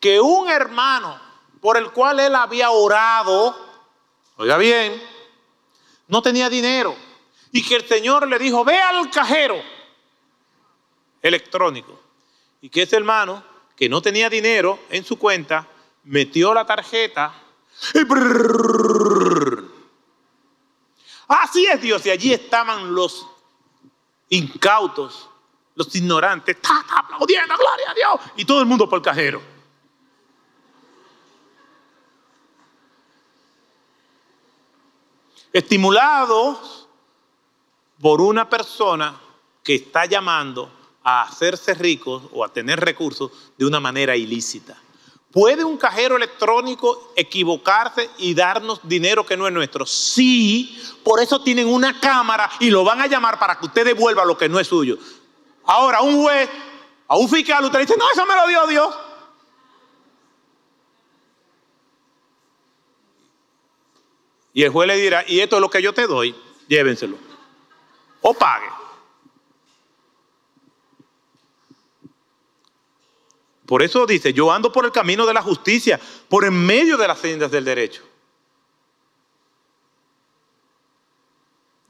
que 0.00 0.20
un 0.20 0.48
hermano 0.48 1.31
por 1.62 1.76
el 1.76 1.92
cual 1.92 2.18
él 2.18 2.34
había 2.34 2.70
orado, 2.72 3.56
oiga 4.36 4.58
bien, 4.58 5.00
no 6.08 6.20
tenía 6.20 6.50
dinero. 6.50 6.94
Y 7.52 7.62
que 7.62 7.76
el 7.76 7.86
Señor 7.86 8.26
le 8.26 8.36
dijo, 8.38 8.64
ve 8.64 8.78
al 8.78 9.08
cajero 9.10 9.62
electrónico 11.22 12.00
y 12.60 12.68
que 12.68 12.82
ese 12.82 12.96
hermano 12.96 13.44
que 13.76 13.88
no 13.88 14.02
tenía 14.02 14.28
dinero 14.28 14.80
en 14.90 15.04
su 15.04 15.16
cuenta 15.18 15.68
metió 16.02 16.52
la 16.52 16.66
tarjeta 16.66 17.32
y 17.94 18.00
así 21.28 21.66
es 21.66 21.80
Dios 21.80 22.04
y 22.06 22.10
allí 22.10 22.32
estaban 22.32 22.92
los 22.92 23.26
incautos 24.30 25.28
los 25.74 25.94
ignorantes, 25.94 26.58
aplaudiendo, 26.62 27.54
gloria 27.56 27.90
a 27.90 27.94
Dios, 27.94 28.20
y 28.36 28.44
todo 28.44 28.60
el 28.60 28.66
mundo 28.66 28.88
por 28.88 28.98
el 28.98 29.02
cajero. 29.02 29.51
Estimulados 35.52 36.88
por 38.00 38.20
una 38.20 38.48
persona 38.48 39.18
que 39.62 39.74
está 39.74 40.06
llamando 40.06 40.70
a 41.04 41.22
hacerse 41.22 41.74
rico 41.74 42.30
o 42.32 42.44
a 42.44 42.52
tener 42.52 42.80
recursos 42.80 43.30
de 43.56 43.66
una 43.66 43.80
manera 43.80 44.16
ilícita. 44.16 44.76
¿Puede 45.30 45.64
un 45.64 45.78
cajero 45.78 46.16
electrónico 46.16 47.12
equivocarse 47.16 48.10
y 48.18 48.34
darnos 48.34 48.80
dinero 48.82 49.24
que 49.24 49.36
no 49.36 49.46
es 49.46 49.52
nuestro? 49.52 49.86
Sí, 49.86 50.78
por 51.02 51.20
eso 51.20 51.40
tienen 51.42 51.68
una 51.68 51.98
cámara 51.98 52.50
y 52.60 52.68
lo 52.68 52.84
van 52.84 53.00
a 53.00 53.06
llamar 53.06 53.38
para 53.38 53.58
que 53.58 53.66
usted 53.66 53.86
devuelva 53.86 54.26
lo 54.26 54.36
que 54.36 54.48
no 54.48 54.60
es 54.60 54.66
suyo. 54.66 54.98
Ahora, 55.64 56.02
un 56.02 56.22
juez, 56.22 56.50
a 57.08 57.16
un 57.16 57.28
fiscal, 57.30 57.64
usted 57.64 57.80
dice, 57.80 57.94
no, 57.96 58.04
eso 58.12 58.26
me 58.26 58.36
lo 58.36 58.46
dio 58.46 58.66
Dios. 58.66 58.94
Y 64.52 64.62
el 64.62 64.70
juez 64.70 64.86
le 64.86 64.96
dirá, 64.96 65.24
y 65.26 65.40
esto 65.40 65.56
es 65.56 65.62
lo 65.62 65.70
que 65.70 65.82
yo 65.82 65.94
te 65.94 66.06
doy, 66.06 66.34
llévenselo. 66.68 67.16
O 68.20 68.34
pague. 68.34 68.68
Por 73.66 73.82
eso 73.82 74.04
dice, 74.04 74.32
yo 74.34 74.52
ando 74.52 74.70
por 74.70 74.84
el 74.84 74.92
camino 74.92 75.24
de 75.24 75.32
la 75.32 75.42
justicia, 75.42 75.98
por 76.28 76.44
en 76.44 76.54
medio 76.54 76.96
de 76.98 77.08
las 77.08 77.18
sendas 77.18 77.50
del 77.50 77.64
derecho. 77.64 78.02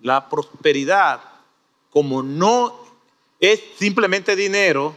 La 0.00 0.28
prosperidad, 0.28 1.20
como 1.90 2.22
no 2.22 2.78
es 3.40 3.60
simplemente 3.76 4.36
dinero, 4.36 4.94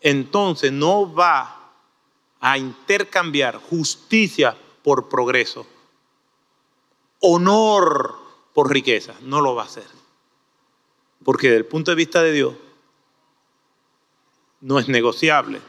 entonces 0.00 0.72
no 0.72 1.12
va 1.12 1.72
a 2.40 2.58
intercambiar 2.58 3.56
justicia 3.56 4.56
por 4.82 5.08
progreso, 5.08 5.66
honor 7.26 8.16
por 8.54 8.70
riqueza, 8.70 9.14
no 9.22 9.40
lo 9.40 9.54
va 9.54 9.62
a 9.62 9.66
hacer. 9.66 9.86
Porque 11.24 11.48
desde 11.48 11.58
el 11.58 11.66
punto 11.66 11.90
de 11.90 11.96
vista 11.96 12.22
de 12.22 12.32
Dios 12.32 12.54
no 14.60 14.78
es 14.78 14.88
negociable. 14.88 15.60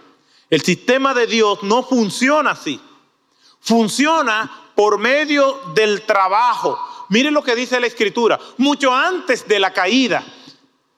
El 0.49 0.61
sistema 0.61 1.13
de 1.13 1.27
Dios 1.27 1.63
no 1.63 1.83
funciona 1.83 2.51
así. 2.51 2.79
Funciona 3.59 4.69
por 4.75 4.97
medio 4.97 5.59
del 5.73 6.03
trabajo. 6.03 6.79
Miren 7.09 7.33
lo 7.33 7.43
que 7.43 7.55
dice 7.55 7.79
la 7.79 7.87
escritura. 7.87 8.39
Mucho 8.57 8.93
antes 8.93 9.47
de 9.47 9.59
la 9.59 9.73
caída, 9.73 10.23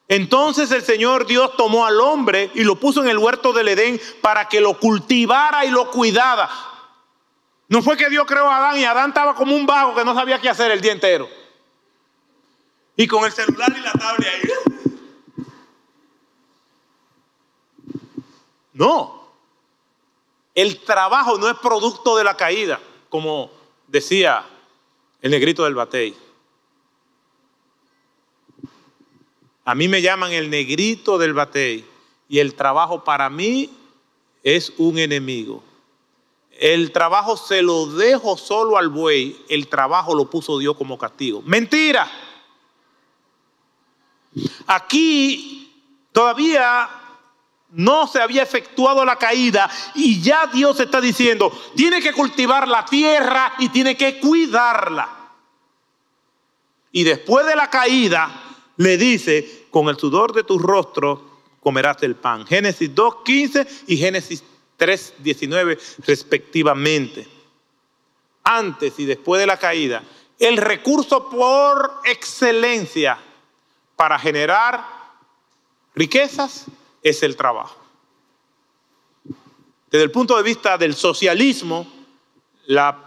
entonces 0.08 0.72
el 0.72 0.82
Señor 0.82 1.28
Dios 1.28 1.56
tomó 1.56 1.86
al 1.86 2.02
hombre 2.02 2.52
y 2.56 2.64
lo 2.64 2.76
puso 2.80 3.02
en 3.04 3.10
el 3.10 3.20
huerto 3.20 3.54
del 3.54 3.68
Edén 3.68 4.02
para 4.22 4.50
que 4.50 4.60
lo 4.60 4.80
cultivara 4.80 5.66
y 5.66 5.70
lo 5.70 5.92
cuidara. 5.92 6.50
No 7.70 7.84
fue 7.84 7.96
que 7.96 8.10
Dios 8.10 8.26
creó 8.26 8.50
a 8.50 8.58
Adán 8.58 8.80
y 8.80 8.84
Adán 8.84 9.10
estaba 9.10 9.36
como 9.36 9.56
un 9.56 9.68
vago 9.68 9.94
que 9.94 10.04
no 10.04 10.16
sabía 10.16 10.42
qué 10.42 10.50
hacer 10.50 10.72
el 10.72 10.82
día 10.82 10.92
entero. 10.92 11.30
Y 12.96 13.08
con 13.08 13.24
el 13.24 13.32
celular 13.32 13.72
y 13.78 13.80
la 13.80 13.92
tablet 13.92 14.28
ahí. 14.28 14.50
No. 18.74 19.30
El 20.56 20.80
trabajo 20.80 21.38
no 21.38 21.48
es 21.48 21.58
producto 21.60 22.18
de 22.18 22.24
la 22.24 22.36
caída, 22.36 22.80
como 23.08 23.52
decía 23.88 24.46
el 25.22 25.30
negrito 25.30 25.64
del 25.64 25.76
batey. 25.76 26.18
A 29.64 29.76
mí 29.76 29.88
me 29.88 30.02
llaman 30.02 30.32
el 30.32 30.50
negrito 30.50 31.20
del 31.20 31.34
batey 31.34 31.86
y 32.28 32.40
el 32.40 32.56
trabajo 32.56 33.04
para 33.04 33.30
mí 33.30 33.70
es 34.42 34.74
un 34.78 34.98
enemigo. 34.98 35.69
El 36.60 36.92
trabajo 36.92 37.38
se 37.38 37.62
lo 37.62 37.86
dejo 37.86 38.38
solo 38.38 38.78
al 38.78 38.90
buey, 38.90 39.46
el 39.48 39.70
trabajo 39.70 40.14
lo 40.14 40.30
puso 40.30 40.60
Dios 40.60 40.76
como 40.76 40.98
castigo. 40.98 41.42
Mentira. 41.46 42.12
Aquí 44.68 45.72
todavía 46.12 46.90
no 47.72 48.08
se 48.08 48.22
había 48.22 48.44
efectuado 48.44 49.06
la 49.06 49.16
caída 49.16 49.72
y 49.96 50.22
ya 50.22 50.48
Dios 50.48 50.78
está 50.82 51.00
diciendo, 51.00 51.50
tiene 51.78 52.02
que 52.02 52.12
cultivar 52.12 52.68
la 52.68 52.84
tierra 52.84 53.54
y 53.60 53.70
tiene 53.70 53.96
que 53.96 54.20
cuidarla. 54.20 55.08
Y 56.92 57.06
después 57.06 57.46
de 57.46 57.56
la 57.56 57.70
caída 57.70 58.58
le 58.76 58.98
dice, 58.98 59.68
con 59.72 59.88
el 59.88 59.98
sudor 59.98 60.34
de 60.34 60.44
tu 60.44 60.60
rostro 60.60 61.24
comerás 61.62 62.04
el 62.04 62.16
pan. 62.16 62.46
Génesis 62.46 62.94
2.15 62.94 63.66
y 63.88 63.96
Génesis 63.96 64.44
3.19 64.80 65.78
respectivamente. 66.06 67.28
antes 68.44 68.98
y 68.98 69.06
después 69.06 69.40
de 69.40 69.46
la 69.46 69.58
caída, 69.58 70.02
el 70.40 70.58
recurso 70.58 71.30
por 71.30 72.02
excelencia 72.06 73.20
para 73.96 74.18
generar 74.18 74.84
riquezas 75.94 76.66
es 77.04 77.22
el 77.22 77.36
trabajo. 77.36 77.76
Desde 79.92 80.04
el 80.04 80.12
punto 80.12 80.36
de 80.38 80.44
vista 80.44 80.78
del 80.78 80.96
socialismo, 80.96 81.86
la 82.68 82.98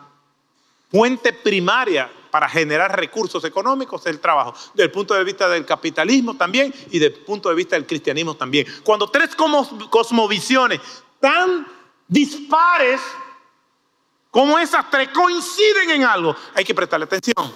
fuente 0.90 1.32
primaria 1.32 2.10
para 2.30 2.48
generar 2.48 2.98
recursos 2.98 3.44
económicos 3.44 4.00
es 4.02 4.06
el 4.08 4.20
trabajo. 4.20 4.54
Desde 4.74 4.84
el 4.84 4.90
punto 4.90 5.14
de 5.14 5.24
vista 5.24 5.48
del 5.48 5.64
capitalismo 5.64 6.36
también 6.36 6.72
y 6.90 6.98
desde 6.98 7.18
el 7.18 7.24
punto 7.24 7.48
de 7.48 7.54
vista 7.54 7.76
del 7.76 7.86
cristianismo 7.86 8.34
también. 8.34 8.66
Cuando 8.84 9.08
tres 9.08 9.36
cosmovisiones 9.90 10.80
tan 11.22 11.66
dispares 12.06 13.00
como 14.30 14.58
esas 14.58 14.90
tres 14.90 15.08
coinciden 15.08 15.90
en 15.90 16.04
algo, 16.04 16.36
hay 16.52 16.64
que 16.64 16.74
prestarle 16.74 17.04
atención. 17.04 17.50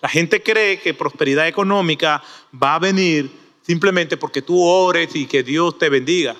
La 0.00 0.08
gente 0.08 0.42
cree 0.42 0.78
que 0.78 0.94
prosperidad 0.94 1.48
económica 1.48 2.22
va 2.62 2.76
a 2.76 2.78
venir 2.78 3.28
simplemente 3.62 4.16
porque 4.16 4.42
tú 4.42 4.62
ores 4.62 5.16
y 5.16 5.26
que 5.26 5.42
Dios 5.42 5.78
te 5.78 5.88
bendiga 5.88 6.36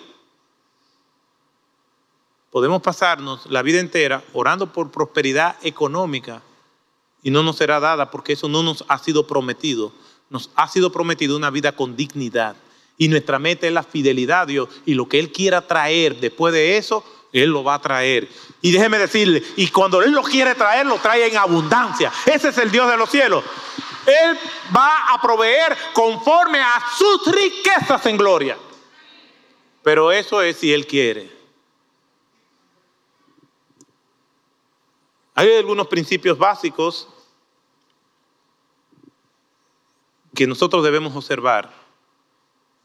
podemos 2.55 2.83
pasarnos 2.83 3.47
la 3.47 3.63
vida 3.63 3.81
entera 3.81 4.23
orando 4.33 4.73
por 4.73 4.93
prosperidad 4.93 5.57
económica 5.65 6.41
y 7.21 7.33
no 7.33 7.43
nos 7.43 7.57
será 7.57 7.81
dada 7.81 8.13
porque 8.13 8.35
eso 8.35 8.49
no 8.49 8.63
nos 8.63 8.85
ha 8.87 8.97
sido 8.99 9.27
prometido. 9.27 9.91
Nos 10.31 10.51
ha 10.55 10.69
sido 10.69 10.93
prometido 10.93 11.37
una 11.37 11.51
vida 11.51 11.73
con 11.73 11.97
dignidad. 11.97 12.55
Y 12.97 13.09
nuestra 13.09 13.39
meta 13.39 13.67
es 13.67 13.73
la 13.73 13.83
fidelidad 13.83 14.43
a 14.43 14.47
Dios. 14.47 14.69
Y 14.87 14.95
lo 14.95 15.09
que 15.09 15.19
Él 15.19 15.33
quiera 15.33 15.67
traer 15.67 16.17
después 16.21 16.55
de 16.55 16.77
eso, 16.77 17.05
Él 17.33 17.51
lo 17.51 17.65
va 17.65 17.75
a 17.75 17.81
traer. 17.81 18.29
Y 18.63 18.71
déjeme 18.71 18.99
decirle, 18.99 19.43
y 19.57 19.69
cuando 19.69 20.03
Él 20.03 20.13
lo 20.13 20.23
quiere 20.23 20.55
traer, 20.55 20.87
lo 20.87 20.99
trae 20.99 21.27
en 21.27 21.37
abundancia. 21.37 22.13
Ese 22.27 22.49
es 22.49 22.59
el 22.59 22.71
Dios 22.71 22.89
de 22.89 22.97
los 22.97 23.11
cielos. 23.11 23.45
Él 24.07 24.39
va 24.75 25.13
a 25.13 25.21
proveer 25.21 25.77
conforme 25.93 26.61
a 26.61 26.83
sus 26.97 27.35
riquezas 27.35 28.05
en 28.07 28.17
gloria. 28.17 28.57
Pero 29.83 30.13
eso 30.13 30.41
es 30.41 30.57
si 30.57 30.73
Él 30.73 30.87
quiere. 30.87 31.33
Hay 35.35 35.53
algunos 35.57 35.89
principios 35.89 36.39
básicos 36.39 37.09
que 40.35 40.47
nosotros 40.47 40.85
debemos 40.85 41.15
observar 41.17 41.84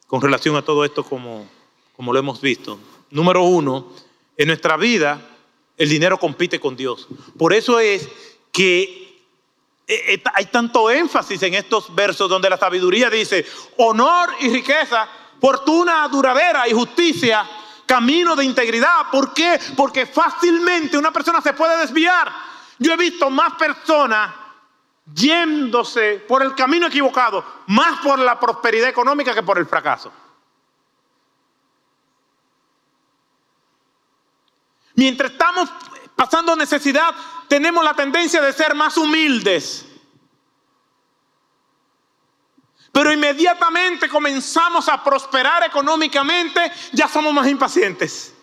con 0.10 0.22
relación 0.22 0.56
a 0.56 0.64
todo 0.64 0.84
esto 0.84 1.04
como, 1.04 1.48
como 1.96 2.12
lo 2.12 2.20
hemos 2.20 2.42
visto. 2.42 2.80
Número 3.12 3.44
uno, 3.44 3.94
en 4.36 4.48
nuestra 4.48 4.76
vida 4.76 5.22
el 5.78 5.88
dinero 5.88 6.20
compite 6.20 6.60
con 6.60 6.76
Dios. 6.76 7.08
Por 7.38 7.54
eso 7.54 7.80
es 7.80 8.10
que 8.52 8.82
eh, 9.88 10.14
eh, 10.14 10.24
hay 10.34 10.46
tanto 10.48 10.90
énfasis 10.90 11.42
en 11.44 11.54
estos 11.54 11.94
versos 11.96 12.28
donde 12.28 12.50
la 12.50 12.58
sabiduría 12.58 13.10
dice, 13.10 13.46
honor 13.78 14.32
y 14.42 14.50
riqueza, 14.50 15.08
fortuna 15.40 16.08
duradera 16.08 16.68
y 16.68 16.74
justicia 16.74 17.48
camino 17.86 18.36
de 18.36 18.46
integridad. 18.46 19.10
¿Por 19.12 19.34
qué? 19.34 19.60
Porque 19.78 20.08
fácilmente 20.08 20.98
una 20.98 21.12
persona 21.12 21.40
se 21.40 21.54
puede 21.54 21.78
desviar. 21.78 22.32
Yo 22.80 22.94
he 22.94 22.98
visto 22.98 23.30
más 23.30 23.54
personas 23.54 24.32
yéndose 25.14 26.24
por 26.28 26.44
el 26.44 26.56
camino 26.56 26.88
equivocado, 26.88 27.44
más 27.68 28.00
por 28.00 28.20
la 28.20 28.40
prosperidad 28.40 28.90
económica 28.90 29.34
que 29.34 29.44
por 29.44 29.58
el 29.58 29.66
fracaso. 29.66 30.12
Mientras 34.96 35.32
estamos 35.32 35.70
pasando 36.16 36.56
necesidad, 36.56 37.16
tenemos 37.48 37.84
la 37.84 37.94
tendencia 37.94 38.42
de 38.42 38.52
ser 38.52 38.76
más 38.76 38.98
humildes. 38.98 39.86
Pero 42.92 43.14
inmediatamente 43.14 44.10
comenzamos 44.10 44.90
a 44.90 45.02
prosperar 45.02 45.64
económicamente, 45.64 46.72
ya 46.92 47.08
somos 47.08 47.34
más 47.34 47.48
impacientes. 47.48 48.34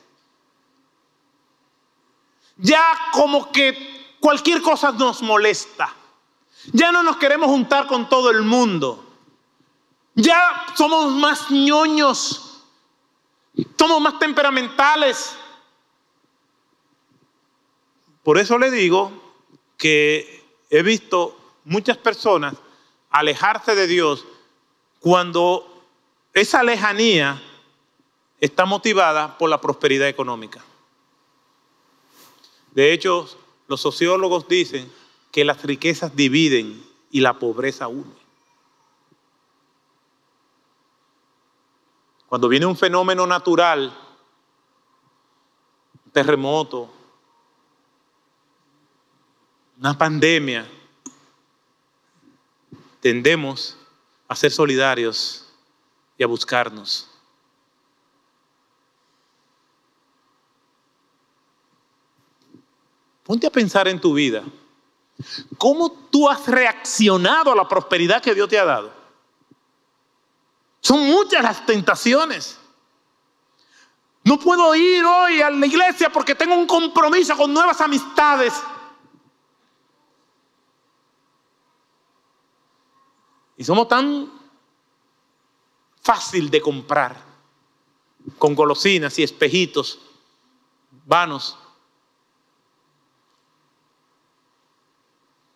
Ya 2.56 2.82
como 3.12 3.52
que 3.52 4.16
cualquier 4.18 4.62
cosa 4.62 4.92
nos 4.92 5.20
molesta. 5.20 5.94
Ya 6.72 6.92
no 6.92 7.02
nos 7.02 7.16
queremos 7.16 7.48
juntar 7.48 7.86
con 7.86 8.08
todo 8.08 8.30
el 8.30 8.42
mundo. 8.42 9.04
Ya 10.14 10.66
somos 10.74 11.12
más 11.12 11.50
ñoños. 11.50 12.62
Somos 13.78 14.00
más 14.00 14.18
temperamentales. 14.18 15.36
Por 18.22 18.38
eso 18.38 18.58
le 18.58 18.70
digo 18.70 19.12
que 19.76 20.44
he 20.70 20.82
visto 20.82 21.38
muchas 21.64 21.96
personas 21.96 22.54
alejarse 23.10 23.74
de 23.74 23.86
Dios 23.86 24.24
cuando 25.00 25.84
esa 26.32 26.62
lejanía 26.62 27.40
está 28.40 28.64
motivada 28.64 29.38
por 29.38 29.48
la 29.48 29.60
prosperidad 29.60 30.08
económica. 30.08 30.62
De 32.72 32.92
hecho, 32.92 33.28
los 33.68 33.80
sociólogos 33.80 34.46
dicen 34.48 34.90
que 35.36 35.44
las 35.44 35.62
riquezas 35.62 36.16
dividen 36.16 36.82
y 37.10 37.20
la 37.20 37.38
pobreza 37.38 37.88
une. 37.88 38.16
Cuando 42.26 42.48
viene 42.48 42.64
un 42.64 42.74
fenómeno 42.74 43.26
natural, 43.26 43.94
un 46.06 46.10
terremoto, 46.10 46.90
una 49.78 49.98
pandemia, 49.98 50.66
tendemos 53.00 53.76
a 54.28 54.34
ser 54.34 54.50
solidarios 54.50 55.52
y 56.16 56.24
a 56.24 56.26
buscarnos. 56.26 57.10
Ponte 63.22 63.46
a 63.46 63.50
pensar 63.50 63.86
en 63.86 64.00
tu 64.00 64.14
vida. 64.14 64.42
¿Cómo 65.56 65.90
tú 66.10 66.28
has 66.28 66.46
reaccionado 66.46 67.52
a 67.52 67.56
la 67.56 67.66
prosperidad 67.66 68.22
que 68.22 68.34
Dios 68.34 68.48
te 68.48 68.58
ha 68.58 68.64
dado? 68.64 68.92
Son 70.80 71.06
muchas 71.06 71.42
las 71.42 71.64
tentaciones. 71.64 72.58
No 74.24 74.38
puedo 74.38 74.74
ir 74.74 75.04
hoy 75.04 75.40
a 75.40 75.50
la 75.50 75.66
iglesia 75.66 76.10
porque 76.10 76.34
tengo 76.34 76.54
un 76.54 76.66
compromiso 76.66 77.36
con 77.36 77.52
nuevas 77.52 77.80
amistades. 77.80 78.52
Y 83.56 83.64
somos 83.64 83.88
tan 83.88 84.30
fácil 86.02 86.50
de 86.50 86.60
comprar 86.60 87.16
con 88.38 88.54
golosinas 88.54 89.18
y 89.18 89.22
espejitos 89.22 89.98
vanos 91.04 91.56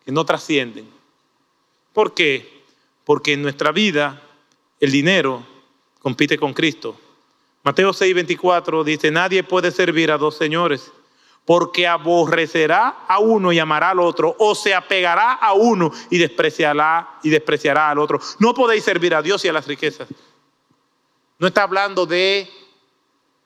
que 0.05 0.11
no 0.11 0.25
trascienden. 0.25 0.89
¿Por 1.93 2.13
qué? 2.13 2.63
Porque 3.03 3.33
en 3.33 3.41
nuestra 3.41 3.71
vida 3.71 4.21
el 4.79 4.91
dinero 4.91 5.45
compite 5.99 6.37
con 6.37 6.53
Cristo. 6.53 6.99
Mateo 7.63 7.91
6:24 7.91 8.83
dice, 8.83 9.11
nadie 9.11 9.43
puede 9.43 9.71
servir 9.71 10.11
a 10.11 10.17
dos 10.17 10.37
señores 10.37 10.91
porque 11.45 11.87
aborrecerá 11.87 13.05
a 13.07 13.19
uno 13.19 13.51
y 13.51 13.59
amará 13.59 13.89
al 13.89 13.99
otro, 13.99 14.35
o 14.37 14.53
se 14.53 14.73
apegará 14.73 15.33
a 15.33 15.53
uno 15.53 15.91
y 16.09 16.17
despreciará, 16.17 17.19
y 17.23 17.29
despreciará 17.29 17.89
al 17.89 17.99
otro. 17.99 18.19
No 18.39 18.53
podéis 18.53 18.83
servir 18.83 19.15
a 19.15 19.21
Dios 19.21 19.43
y 19.43 19.47
a 19.47 19.53
las 19.53 19.67
riquezas. 19.67 20.07
No 21.39 21.47
está 21.47 21.63
hablando 21.63 22.05
de 22.05 22.49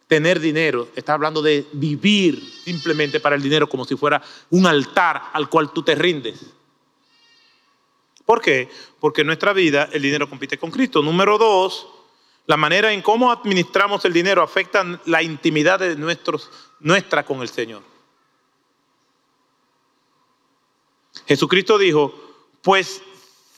tener 0.07 0.39
dinero, 0.39 0.89
está 0.95 1.13
hablando 1.13 1.41
de 1.41 1.65
vivir 1.73 2.41
simplemente 2.63 3.19
para 3.19 3.35
el 3.35 3.41
dinero 3.41 3.67
como 3.67 3.85
si 3.85 3.95
fuera 3.95 4.21
un 4.51 4.67
altar 4.67 5.21
al 5.33 5.49
cual 5.49 5.71
tú 5.73 5.83
te 5.83 5.95
rindes. 5.95 6.45
¿Por 8.25 8.41
qué? 8.41 8.69
Porque 8.99 9.21
en 9.21 9.27
nuestra 9.27 9.53
vida 9.53 9.89
el 9.91 10.01
dinero 10.01 10.29
compite 10.29 10.57
con 10.57 10.71
Cristo. 10.71 11.01
Número 11.01 11.37
dos, 11.37 11.87
la 12.47 12.57
manera 12.57 12.91
en 12.91 13.01
cómo 13.01 13.31
administramos 13.31 14.03
el 14.05 14.13
dinero 14.13 14.41
afecta 14.41 14.99
la 15.05 15.21
intimidad 15.21 15.79
de 15.79 15.95
nuestra 15.95 17.23
con 17.23 17.41
el 17.41 17.49
Señor. 17.49 17.83
Jesucristo 21.27 21.77
dijo, 21.77 22.13
pues 22.61 23.01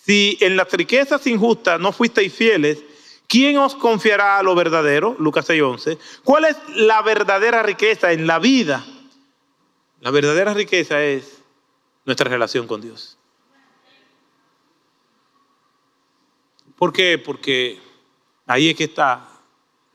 si 0.05 0.37
en 0.39 0.55
las 0.55 0.71
riquezas 0.71 1.25
injustas 1.27 1.79
no 1.79 1.91
fuisteis 1.91 2.33
fieles, 2.33 2.83
¿quién 3.27 3.57
os 3.57 3.75
confiará 3.75 4.41
lo 4.41 4.55
verdadero? 4.55 5.15
Lucas 5.19 5.49
6:11. 5.49 5.97
¿Cuál 6.23 6.45
es 6.45 6.57
la 6.69 7.01
verdadera 7.01 7.63
riqueza 7.63 8.11
en 8.11 8.27
la 8.27 8.39
vida? 8.39 8.85
La 10.01 10.11
verdadera 10.11 10.53
riqueza 10.53 11.03
es 11.03 11.41
nuestra 12.05 12.29
relación 12.29 12.67
con 12.67 12.81
Dios. 12.81 13.17
¿Por 16.77 16.93
qué? 16.93 17.17
Porque 17.17 17.81
ahí 18.45 18.69
es 18.69 18.75
que 18.75 18.85
está 18.85 19.27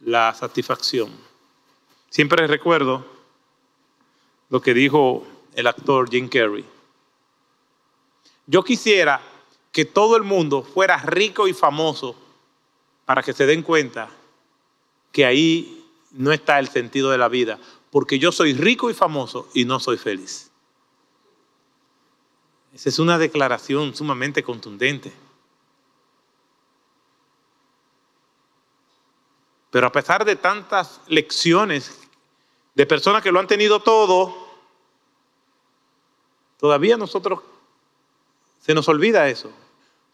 la 0.00 0.34
satisfacción. 0.34 1.10
Siempre 2.10 2.46
recuerdo 2.46 3.06
lo 4.50 4.60
que 4.60 4.74
dijo 4.74 5.26
el 5.54 5.66
actor 5.66 6.10
Jim 6.10 6.28
Carrey. 6.28 6.64
Yo 8.46 8.64
quisiera 8.64 9.22
que 9.70 9.84
todo 9.84 10.16
el 10.16 10.24
mundo 10.24 10.62
fuera 10.62 10.98
rico 10.98 11.46
y 11.46 11.54
famoso 11.54 12.16
para 13.04 13.22
que 13.22 13.32
se 13.32 13.46
den 13.46 13.62
cuenta 13.62 14.10
que 15.10 15.26
ahí 15.26 15.86
no 16.12 16.32
está 16.32 16.58
el 16.58 16.68
sentido 16.68 17.10
de 17.10 17.18
la 17.18 17.28
vida, 17.28 17.58
porque 17.90 18.18
yo 18.18 18.32
soy 18.32 18.54
rico 18.54 18.90
y 18.90 18.94
famoso 18.94 19.48
y 19.54 19.64
no 19.64 19.80
soy 19.80 19.98
feliz. 19.98 20.50
Esa 22.72 22.88
es 22.88 22.98
una 22.98 23.18
declaración 23.18 23.94
sumamente 23.94 24.42
contundente. 24.42 25.12
Pero 29.70 29.86
a 29.86 29.92
pesar 29.92 30.24
de 30.24 30.36
tantas 30.36 31.00
lecciones 31.06 31.98
de 32.74 32.86
personas 32.86 33.22
que 33.22 33.32
lo 33.32 33.40
han 33.40 33.46
tenido 33.46 33.80
todo, 33.80 34.34
todavía 36.58 36.96
nosotros 36.96 37.40
se 38.60 38.74
nos 38.74 38.88
olvida 38.88 39.28
eso. 39.28 39.50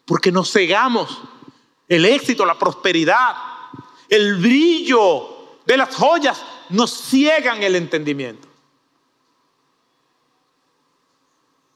Porque 0.05 0.31
nos 0.31 0.51
cegamos. 0.51 1.21
El 1.89 2.05
éxito, 2.05 2.45
la 2.45 2.57
prosperidad, 2.57 3.35
el 4.07 4.35
brillo 4.35 5.57
de 5.65 5.75
las 5.75 5.93
joyas 5.93 6.41
nos 6.69 6.91
ciegan 6.91 7.61
el 7.63 7.75
entendimiento. 7.75 8.47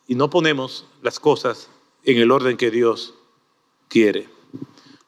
Y 0.07 0.16
no 0.16 0.30
ponemos 0.30 0.88
las 1.01 1.20
cosas 1.20 1.70
en 2.03 2.18
el 2.18 2.32
orden 2.32 2.55
que 2.55 2.72
Dios 2.72 3.16
quiere. 3.88 4.30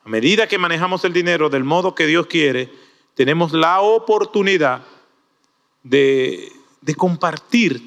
A 0.03 0.09
medida 0.09 0.47
que 0.47 0.57
manejamos 0.57 1.03
el 1.05 1.13
dinero 1.13 1.49
del 1.49 1.63
modo 1.63 1.95
que 1.95 2.07
Dios 2.07 2.27
quiere, 2.27 2.71
tenemos 3.15 3.53
la 3.53 3.81
oportunidad 3.81 4.83
de, 5.83 6.51
compartir 6.97 7.81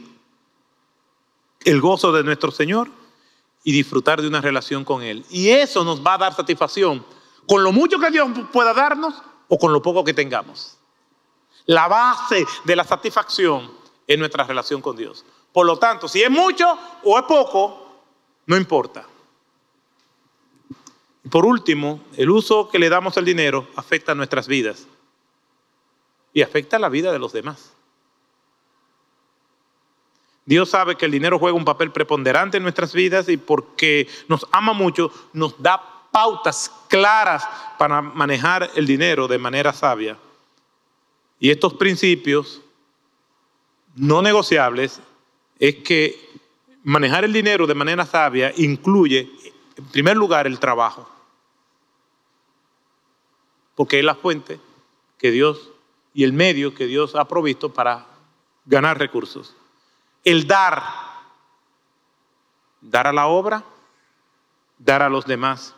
el 1.64 1.80
gozo 1.80 2.12
de 2.12 2.24
nuestro 2.24 2.50
Señor 2.50 2.88
y 3.68 3.72
disfrutar 3.72 4.22
de 4.22 4.28
una 4.28 4.40
relación 4.40 4.82
con 4.82 5.02
Él. 5.02 5.26
Y 5.28 5.50
eso 5.50 5.84
nos 5.84 6.02
va 6.02 6.14
a 6.14 6.18
dar 6.18 6.34
satisfacción 6.34 7.04
con 7.46 7.62
lo 7.62 7.70
mucho 7.70 7.98
que 7.98 8.10
Dios 8.10 8.26
pueda 8.50 8.72
darnos 8.72 9.22
o 9.46 9.58
con 9.58 9.74
lo 9.74 9.82
poco 9.82 10.02
que 10.02 10.14
tengamos. 10.14 10.78
La 11.66 11.86
base 11.86 12.46
de 12.64 12.74
la 12.74 12.82
satisfacción 12.82 13.70
es 14.06 14.18
nuestra 14.18 14.44
relación 14.44 14.80
con 14.80 14.96
Dios. 14.96 15.22
Por 15.52 15.66
lo 15.66 15.78
tanto, 15.78 16.08
si 16.08 16.22
es 16.22 16.30
mucho 16.30 16.78
o 17.04 17.18
es 17.18 17.24
poco, 17.26 18.06
no 18.46 18.56
importa. 18.56 19.06
Por 21.30 21.44
último, 21.44 22.00
el 22.16 22.30
uso 22.30 22.70
que 22.70 22.78
le 22.78 22.88
damos 22.88 23.18
al 23.18 23.26
dinero 23.26 23.68
afecta 23.76 24.14
nuestras 24.14 24.48
vidas 24.48 24.86
y 26.32 26.40
afecta 26.40 26.78
la 26.78 26.88
vida 26.88 27.12
de 27.12 27.18
los 27.18 27.34
demás. 27.34 27.74
Dios 30.48 30.70
sabe 30.70 30.96
que 30.96 31.04
el 31.04 31.12
dinero 31.12 31.38
juega 31.38 31.56
un 31.56 31.64
papel 31.64 31.92
preponderante 31.92 32.56
en 32.56 32.62
nuestras 32.62 32.94
vidas 32.94 33.28
y 33.28 33.36
porque 33.36 34.08
nos 34.28 34.46
ama 34.50 34.72
mucho, 34.72 35.12
nos 35.34 35.60
da 35.62 35.80
pautas 36.10 36.72
claras 36.88 37.46
para 37.76 38.00
manejar 38.00 38.70
el 38.74 38.86
dinero 38.86 39.28
de 39.28 39.36
manera 39.36 39.72
sabia. 39.72 40.16
Y 41.38 41.50
estos 41.50 41.74
principios 41.74 42.62
no 43.94 44.22
negociables 44.22 45.00
es 45.58 45.76
que 45.76 46.30
manejar 46.82 47.24
el 47.24 47.32
dinero 47.32 47.66
de 47.66 47.74
manera 47.74 48.06
sabia 48.06 48.52
incluye, 48.56 49.30
en 49.76 49.84
primer 49.86 50.16
lugar, 50.16 50.46
el 50.46 50.58
trabajo 50.58 51.08
porque 53.78 54.00
es 54.00 54.04
la 54.04 54.16
fuente 54.16 54.58
que 55.18 55.30
Dios 55.30 55.70
y 56.12 56.24
el 56.24 56.32
medio 56.32 56.74
que 56.74 56.86
Dios 56.86 57.14
ha 57.14 57.28
provisto 57.28 57.72
para 57.72 58.08
ganar 58.66 58.98
recursos. 58.98 59.54
El 60.28 60.46
dar, 60.46 60.82
dar 62.82 63.06
a 63.06 63.14
la 63.14 63.28
obra, 63.28 63.64
dar 64.76 65.00
a 65.00 65.08
los 65.08 65.24
demás, 65.24 65.74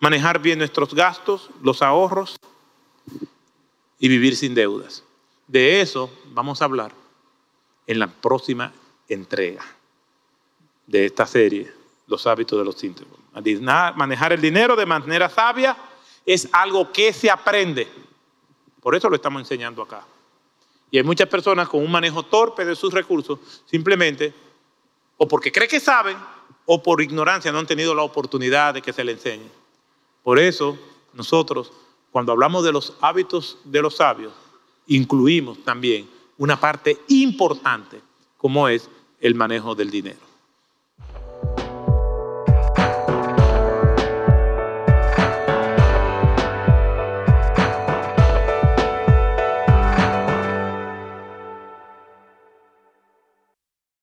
manejar 0.00 0.38
bien 0.38 0.60
nuestros 0.60 0.94
gastos, 0.94 1.50
los 1.60 1.82
ahorros 1.82 2.40
y 3.98 4.08
vivir 4.08 4.34
sin 4.34 4.54
deudas. 4.54 5.04
De 5.46 5.82
eso 5.82 6.10
vamos 6.28 6.62
a 6.62 6.64
hablar 6.64 6.90
en 7.86 7.98
la 7.98 8.06
próxima 8.06 8.72
entrega 9.10 9.66
de 10.86 11.04
esta 11.04 11.26
serie, 11.26 11.70
Los 12.06 12.26
hábitos 12.26 12.58
de 12.58 12.64
los 12.64 12.82
íntegros. 12.82 13.18
Manejar 13.94 14.32
el 14.32 14.40
dinero 14.40 14.74
de 14.74 14.86
manera 14.86 15.28
sabia 15.28 15.76
es 16.24 16.48
algo 16.50 16.90
que 16.90 17.12
se 17.12 17.30
aprende. 17.30 17.92
Por 18.80 18.94
eso 18.94 19.10
lo 19.10 19.16
estamos 19.16 19.42
enseñando 19.42 19.82
acá. 19.82 20.02
Y 20.90 20.98
hay 20.98 21.04
muchas 21.04 21.28
personas 21.28 21.68
con 21.68 21.82
un 21.82 21.90
manejo 21.90 22.22
torpe 22.22 22.64
de 22.64 22.76
sus 22.76 22.92
recursos, 22.92 23.38
simplemente 23.66 24.32
o 25.16 25.26
porque 25.26 25.50
cree 25.50 25.68
que 25.68 25.80
saben 25.80 26.16
o 26.66 26.82
por 26.82 27.00
ignorancia 27.00 27.52
no 27.52 27.58
han 27.58 27.66
tenido 27.66 27.94
la 27.94 28.02
oportunidad 28.02 28.74
de 28.74 28.82
que 28.82 28.92
se 28.92 29.04
le 29.04 29.12
enseñe. 29.12 29.50
Por 30.22 30.38
eso 30.38 30.78
nosotros, 31.14 31.72
cuando 32.10 32.32
hablamos 32.32 32.64
de 32.64 32.72
los 32.72 32.94
hábitos 33.00 33.58
de 33.64 33.82
los 33.82 33.96
sabios, 33.96 34.32
incluimos 34.86 35.62
también 35.64 36.08
una 36.38 36.58
parte 36.58 36.98
importante 37.08 38.00
como 38.36 38.68
es 38.68 38.88
el 39.20 39.34
manejo 39.34 39.74
del 39.74 39.90
dinero. 39.90 40.25